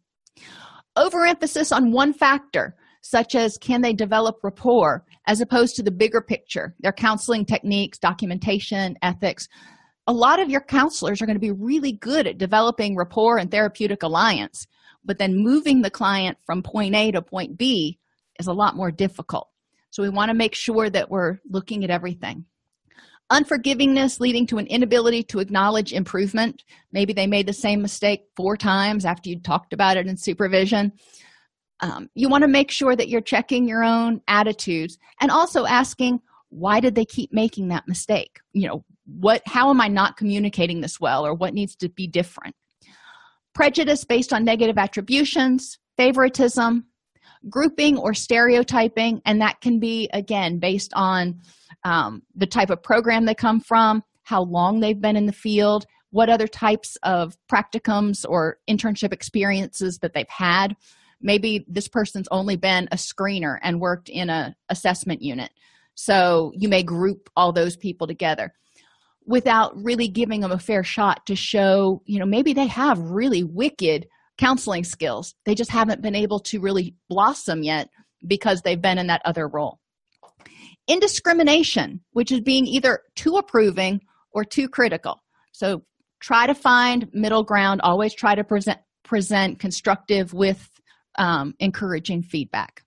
[0.97, 6.21] Overemphasis on one factor, such as can they develop rapport, as opposed to the bigger
[6.21, 9.47] picture, their counseling techniques, documentation, ethics.
[10.07, 13.49] A lot of your counselors are going to be really good at developing rapport and
[13.49, 14.67] therapeutic alliance
[15.03, 17.99] but then moving the client from point A to point B
[18.39, 19.47] is a lot more difficult.
[19.89, 22.45] So we want to make sure that we're looking at everything.
[23.31, 26.63] Unforgivingness leading to an inability to acknowledge improvement.
[26.91, 30.93] Maybe they made the same mistake four times after you talked about it in supervision.
[31.81, 36.19] um, you want to make sure that you're checking your own attitudes and also asking
[36.49, 40.81] why did they keep making that mistake you know what how am i not communicating
[40.81, 42.55] this well or what needs to be different
[43.53, 46.85] prejudice based on negative attributions favoritism
[47.49, 51.39] grouping or stereotyping and that can be again based on
[51.83, 55.85] um, the type of program they come from how long they've been in the field
[56.11, 60.75] what other types of practicums or internship experiences that they've had.
[61.21, 65.51] Maybe this person's only been a screener and worked in a assessment unit.
[65.95, 68.53] So you may group all those people together
[69.25, 73.43] without really giving them a fair shot to show you know maybe they have really
[73.43, 74.07] wicked
[74.37, 75.35] counseling skills.
[75.45, 77.89] They just haven't been able to really blossom yet
[78.25, 79.79] because they've been in that other role.
[80.87, 84.01] Indiscrimination which is being either too approving
[84.31, 85.21] or too critical.
[85.51, 85.83] So
[86.19, 87.81] try to find middle ground.
[87.83, 90.69] Always try to present present constructive with
[91.17, 92.83] um, encouraging feedback.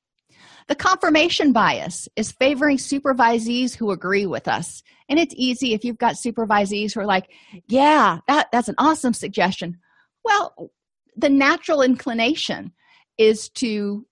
[0.67, 5.99] The confirmation bias is favoring supervisees who agree with us and it's easy if you've
[5.99, 7.31] got supervisees who are like
[7.69, 9.79] yeah that, that's an awesome suggestion.
[10.25, 10.71] Well
[11.17, 12.73] the natural inclination
[13.19, 14.05] is to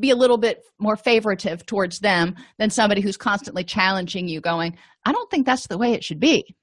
[0.00, 4.76] be a little bit more favoritive towards them than somebody who's constantly challenging you going
[5.04, 6.56] i don't think that's the way it should be.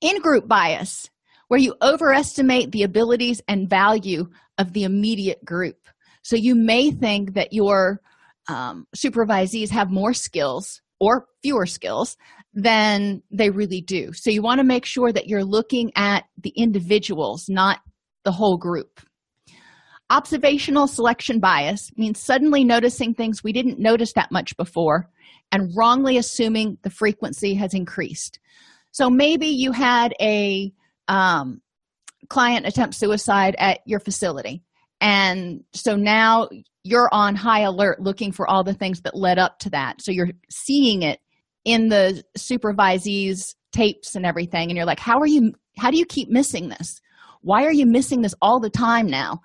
[0.00, 1.10] In group bias
[1.48, 5.76] where you overestimate the abilities and value of the immediate group.
[6.22, 8.00] So you may think that your
[8.48, 12.16] um, supervisees have more skills or fewer skills
[12.54, 14.12] than they really do.
[14.12, 17.80] So you want to make sure that you're looking at the individuals not
[18.24, 19.00] the whole group.
[20.10, 25.08] Observational selection bias means suddenly noticing things we didn't notice that much before
[25.52, 28.38] and wrongly assuming the frequency has increased.
[28.90, 30.72] So maybe you had a
[31.08, 31.60] um,
[32.28, 34.62] client attempt suicide at your facility
[35.00, 36.48] and so now
[36.82, 40.02] you're on high alert looking for all the things that led up to that.
[40.02, 41.20] So you're seeing it
[41.68, 46.04] in the supervisees tapes and everything and you're like how are you how do you
[46.04, 47.00] keep missing this?
[47.42, 49.40] Why are you missing this all the time now?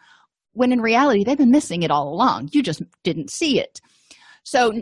[0.54, 2.50] When in reality they've been missing it all along.
[2.52, 3.80] You just didn't see it.
[4.44, 4.74] So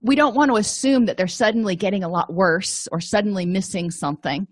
[0.00, 3.90] we don't want to assume that they're suddenly getting a lot worse or suddenly missing
[3.90, 4.46] something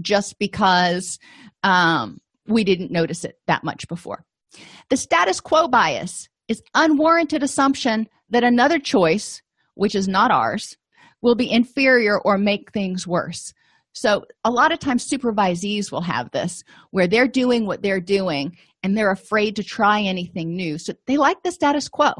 [0.00, 1.18] just because
[1.62, 4.24] um, we didn't notice it that much before.
[4.90, 9.42] The status quo bias is unwarranted assumption that another choice
[9.74, 10.76] which is not ours
[11.24, 13.54] will be inferior or make things worse.
[13.94, 18.58] So a lot of times supervisees will have this where they're doing what they're doing
[18.82, 20.76] and they're afraid to try anything new.
[20.76, 22.12] So they like the status quo.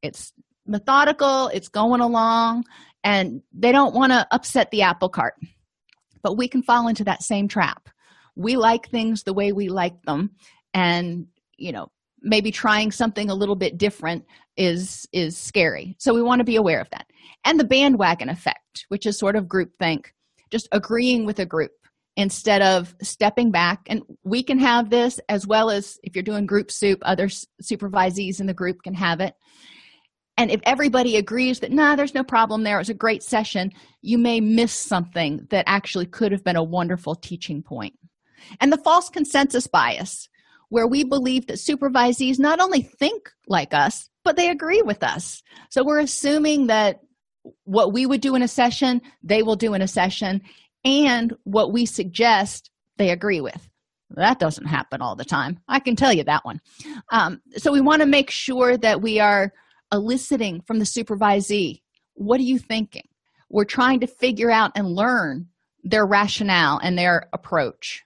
[0.00, 0.32] It's
[0.66, 2.64] methodical it's going along
[3.04, 5.34] and they don't want to upset the apple cart.
[6.22, 7.90] But we can fall into that same trap.
[8.36, 10.30] We like things the way we like them
[10.72, 11.26] and
[11.58, 11.88] you know
[12.22, 14.24] maybe trying something a little bit different
[14.56, 15.96] is is scary.
[15.98, 17.06] So we want to be aware of that.
[17.44, 20.06] And the bandwagon effect which is sort of groupthink
[20.50, 21.72] just agreeing with a group
[22.16, 23.80] instead of stepping back.
[23.88, 27.28] And we can have this as well as if you're doing group soup other
[27.62, 29.34] supervisees in the group can have it.
[30.38, 33.72] And if everybody agrees that nah there's no problem there it was a great session
[34.02, 37.94] you may miss something that actually could have been a wonderful teaching point.
[38.60, 40.28] And the false consensus bias
[40.68, 45.40] where we believe that supervisees not only think like us but they agree with us.
[45.70, 47.00] So we're assuming that
[47.62, 50.42] what we would do in a session they will do in a session
[50.84, 53.68] and what we suggest they agree with.
[54.10, 55.60] That doesn't happen all the time.
[55.68, 56.60] I can tell you that one.
[57.12, 59.52] Um, so we want to make sure that we are
[59.92, 61.82] eliciting from the supervisee
[62.14, 63.06] what are you thinking?
[63.50, 65.48] We're trying to figure out and learn
[65.84, 68.02] their rationale and their approach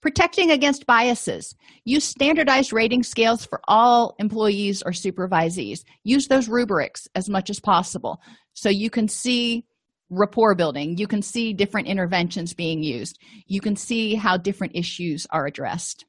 [0.00, 1.54] protecting against biases.
[1.84, 5.84] Use standardized rating scales for all employees or supervisees.
[6.04, 8.20] Use those rubrics as much as possible
[8.54, 9.64] so you can see
[10.10, 10.96] rapport building.
[10.98, 13.18] You can see different interventions being used.
[13.46, 16.04] You can see how different issues are addressed.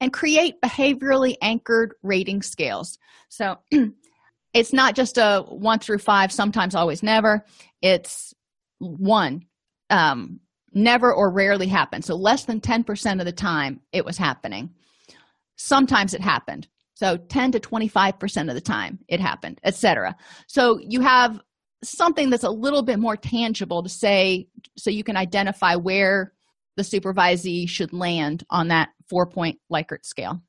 [0.00, 2.98] And create behaviorally anchored rating scales.
[3.28, 3.58] So
[4.54, 7.44] it's not just a one through five sometimes always never.
[7.82, 8.32] It's
[8.78, 9.46] one
[9.90, 10.40] um,
[10.74, 12.04] never or rarely happened.
[12.04, 14.70] So less than 10% of the time it was happening.
[15.56, 16.68] Sometimes it happened.
[16.94, 20.14] So 10 to 25% of the time it happened etc
[20.46, 21.40] so you have
[21.82, 24.46] something that's a little bit more tangible to say
[24.76, 26.32] so you can identify where
[26.76, 30.40] the supervisee should land on that four point likert scale.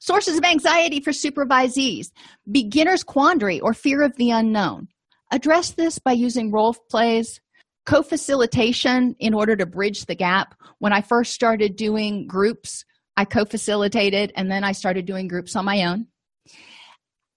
[0.00, 2.10] Sources of anxiety for supervisees.
[2.50, 4.88] Beginner's quandary or fear of the unknown.
[5.30, 7.40] Address this by using role plays
[7.84, 10.54] co-facilitation in order to bridge the gap.
[10.78, 12.84] When i first started doing groups
[13.16, 16.06] i co-facilitated and then i started doing groups on my own.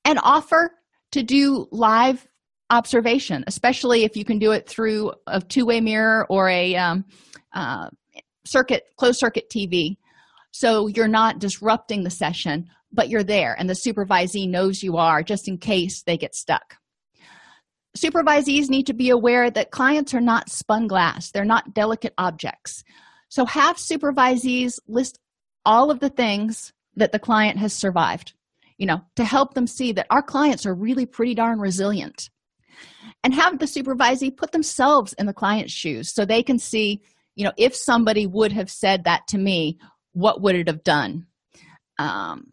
[0.05, 0.71] And offer
[1.11, 2.27] to do live
[2.69, 7.05] observation especially if you can do it through a two-way mirror or a um,
[7.53, 7.89] uh,
[8.45, 9.95] circuit closed circuit tv
[10.51, 15.23] so you're not disrupting the session but you're there and the supervisee knows you are
[15.23, 16.75] just in case they get stuck
[17.97, 21.31] supervisees need to be aware that clients are not spun glass.
[21.31, 22.83] They're not delicate objects.
[23.29, 25.19] So have supervisees list
[25.65, 28.33] all of the things that the client has survived
[28.77, 32.29] you know to help them see that our clients are really pretty darn resilient.
[33.23, 37.01] And have the supervisee put themselves in the client's shoes so they can see
[37.35, 39.79] you know if somebody would have said that to me
[40.13, 41.25] what would it have done?
[41.99, 42.47] Um,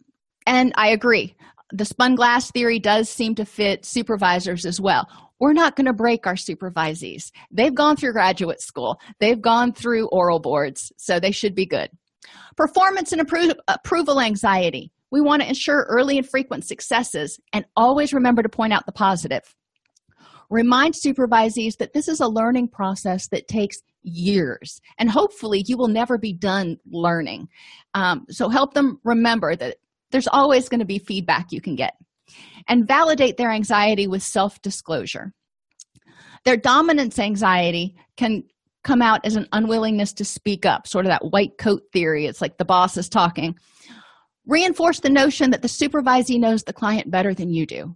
[0.45, 1.35] and i agree.
[1.71, 5.07] The spun glass theory does seem to fit supervisors as well
[5.39, 7.31] we're not going to break our supervisees.
[7.51, 8.99] They've gone through graduate school.
[9.19, 11.89] They've gone through oral boards so they should be good.
[12.55, 14.91] Performance and appro- approval anxiety.
[15.11, 18.91] We want to ensure early and frequent successes and always remember to point out the
[18.91, 19.55] positive.
[20.49, 25.87] Remind supervisees that this is a learning process that takes years and hopefully you will
[25.87, 27.47] never be done learning.
[27.93, 29.77] Um, so help them remember that
[30.11, 31.95] there's always going to be feedback you can get
[32.67, 35.33] and validate their anxiety with self-disclosure.
[36.45, 38.43] Their dominance anxiety can
[38.83, 42.27] come out as an unwillingness to speak up sort of that white coat theory.
[42.27, 43.55] It's like the boss is talking.
[44.45, 47.95] Reinforce the notion that the supervisee knows the client better than you do.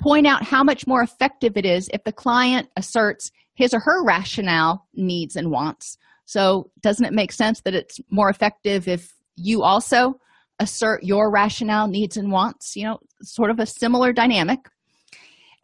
[0.00, 4.04] Point out how much more effective it is if the client asserts his or her
[4.04, 5.96] rationale needs and wants.
[6.26, 10.14] So doesn't it make sense that it's more effective if you also
[10.58, 12.74] assert your rationale needs and wants?
[12.74, 14.60] You know sort of a similar dynamic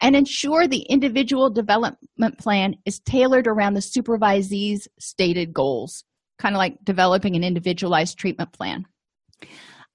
[0.01, 6.05] and ensure the individual development plan is tailored around the supervisee's stated goals
[6.43, 8.85] kind of like developing an individualized treatment plan.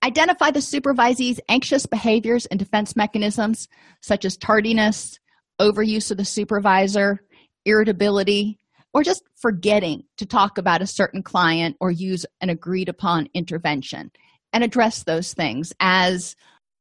[0.03, 3.67] Identify the supervisee's anxious behaviors and defense mechanisms
[4.01, 5.19] such as tardiness
[5.59, 7.19] overuse of the supervisor
[7.65, 8.59] irritability
[8.93, 14.09] or just forgetting to talk about a certain client or use an agreed upon intervention
[14.53, 16.35] and address those things as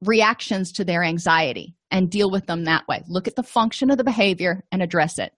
[0.06, 3.02] reactions to their anxiety and deal with them that way.
[3.08, 5.32] Look at the function of the behavior and address it.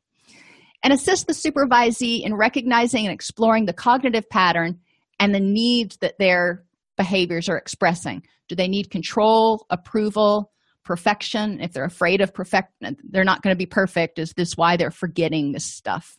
[0.82, 4.78] And assist the supervisee in recognizing and exploring the cognitive pattern
[5.18, 6.64] and the needs that their
[6.96, 8.22] behaviors are expressing.
[8.48, 10.52] Do they need control approval
[10.84, 11.60] perfection?
[11.60, 12.72] If they're afraid of perfect
[13.10, 14.18] they're not going to be perfect.
[14.18, 16.16] Is this why they're forgetting this stuff?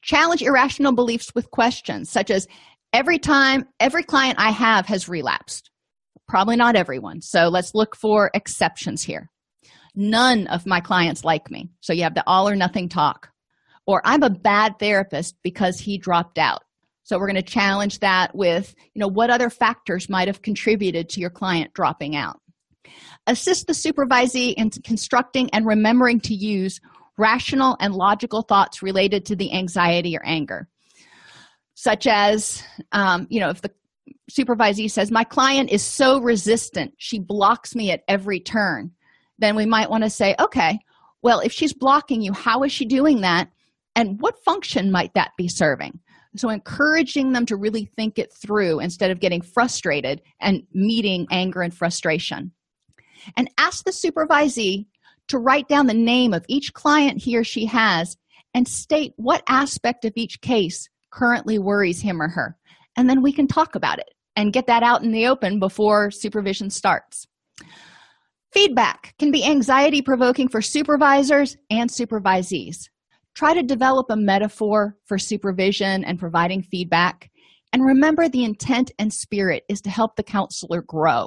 [0.00, 2.48] Challenge irrational beliefs with questions such as
[2.94, 5.68] every time every client i have has relapsed
[6.34, 7.22] probably not everyone.
[7.22, 9.30] So let's look for exceptions here.
[9.94, 11.70] None of my clients like me.
[11.78, 13.30] So you have the all or nothing talk.
[13.86, 16.64] Or i'm a bad therapist because he dropped out.
[17.04, 21.08] So we're going to challenge that with you know what other factors might have contributed
[21.10, 22.40] to your client dropping out?
[23.28, 26.80] Assist the supervisee in constructing and remembering to use
[27.16, 30.66] rational and logical thoughts related to the anxiety or anger.
[31.74, 32.60] Such as
[32.90, 33.70] um, you know if the
[34.30, 36.94] supervisee says my client is so resistant.
[36.98, 38.90] She blocks me at every turn.
[39.38, 40.78] Then we might want to say okay
[41.22, 43.50] well if she's blocking you how is she doing that?
[43.96, 46.00] And what function might that be serving?
[46.36, 51.62] So encouraging them to really think it through instead of getting frustrated and meeting anger
[51.62, 52.50] and frustration.
[53.36, 54.86] And ask the supervisee
[55.28, 58.16] to write down the name of each client he or she has
[58.52, 62.56] and state what aspect of each case currently worries him or her
[62.96, 66.10] and then we can talk about it and get that out in the open before
[66.10, 67.26] supervision starts.
[68.52, 72.88] Feedback can be anxiety provoking for supervisors and supervisees.
[73.34, 77.30] Try to develop a metaphor for supervision and providing feedback
[77.72, 81.26] and remember the intent and spirit is to help the counselor grow.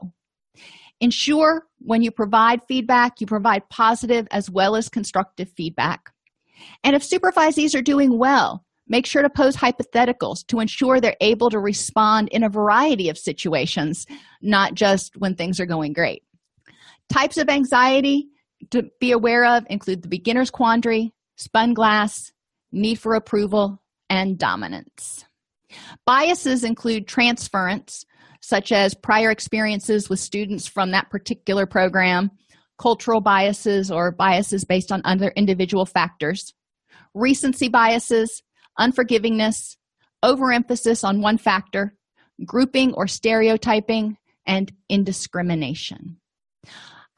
[1.02, 6.10] Ensure when you provide feedback you provide positive as well as constructive feedback.
[6.86, 11.50] And if supervisees are doing well make sure to pose hypotheticals to ensure they're able
[11.50, 14.06] to respond in a variety of situations
[14.42, 16.24] not just when things are going great.
[17.10, 18.28] Types of anxiety
[18.72, 22.32] to be aware of include the beginner's quandary spun glass
[22.72, 25.26] need for approval and dominance.
[26.06, 28.06] Biases include transference
[28.42, 32.32] such as prior experiences with students from that particular program
[32.78, 36.54] cultural biases or biases based on other individual factors
[37.14, 38.44] recency biases
[38.80, 39.76] unforgivingness
[40.24, 41.94] overemphasis on one factor
[42.46, 46.18] grouping or stereotyping and indiscrimination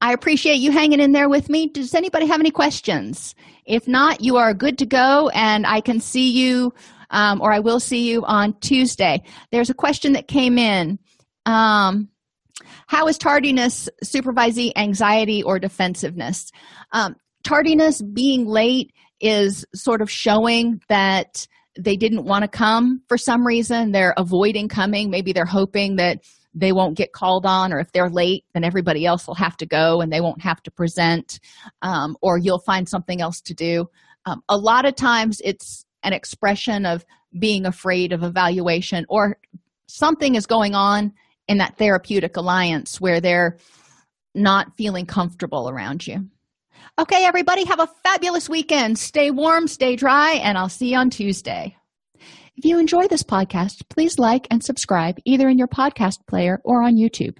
[0.01, 1.67] I appreciate you hanging in there with me.
[1.67, 3.35] Does anybody have any questions?
[3.65, 6.73] If not, you are good to go, and I can see you,
[7.09, 9.23] um, or I will see you on Tuesday.
[9.51, 10.99] There's a question that came in.
[11.45, 12.09] Um,
[12.87, 16.51] How is tardiness supervisee anxiety or defensiveness?
[16.93, 21.47] Um, tardiness, being late, is sort of showing that
[21.77, 23.91] they didn't want to come for some reason.
[23.91, 25.09] They're avoiding coming.
[25.09, 26.19] Maybe they're hoping that
[26.53, 29.65] they won't get called on, or if they're late, then everybody else will have to
[29.65, 31.39] go and they won't have to present,
[31.83, 33.85] um, or you'll find something else to do.
[34.25, 37.05] Um, a lot of times it's an expression of
[37.37, 39.37] being afraid of evaluation, or
[39.87, 41.13] something is going on
[41.47, 43.57] in that therapeutic alliance where they're
[44.33, 46.27] not feeling comfortable around you.
[46.99, 48.99] Okay, everybody, have a fabulous weekend.
[48.99, 51.77] Stay warm, stay dry, and I'll see you on Tuesday.
[52.57, 56.83] If you enjoy this podcast, please like and subscribe either in your podcast player or
[56.83, 57.37] on YouTube.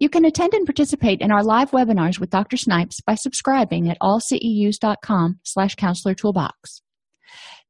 [0.00, 2.56] You can attend and participate in our live webinars with Dr.
[2.56, 6.82] Snipes by subscribing at allceus.com slash counselor toolbox.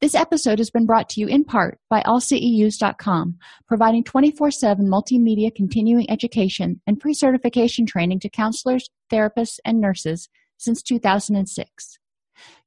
[0.00, 3.36] This episode has been brought to you in part by allceus.com,
[3.68, 10.30] providing 24-7 multimedia continuing education and pre-certification training to counselors, therapists, and nurses
[10.60, 11.98] since 2006.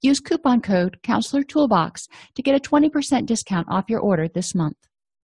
[0.02, 4.78] Use coupon code Counselor Toolbox to get a 20% discount off your order this month.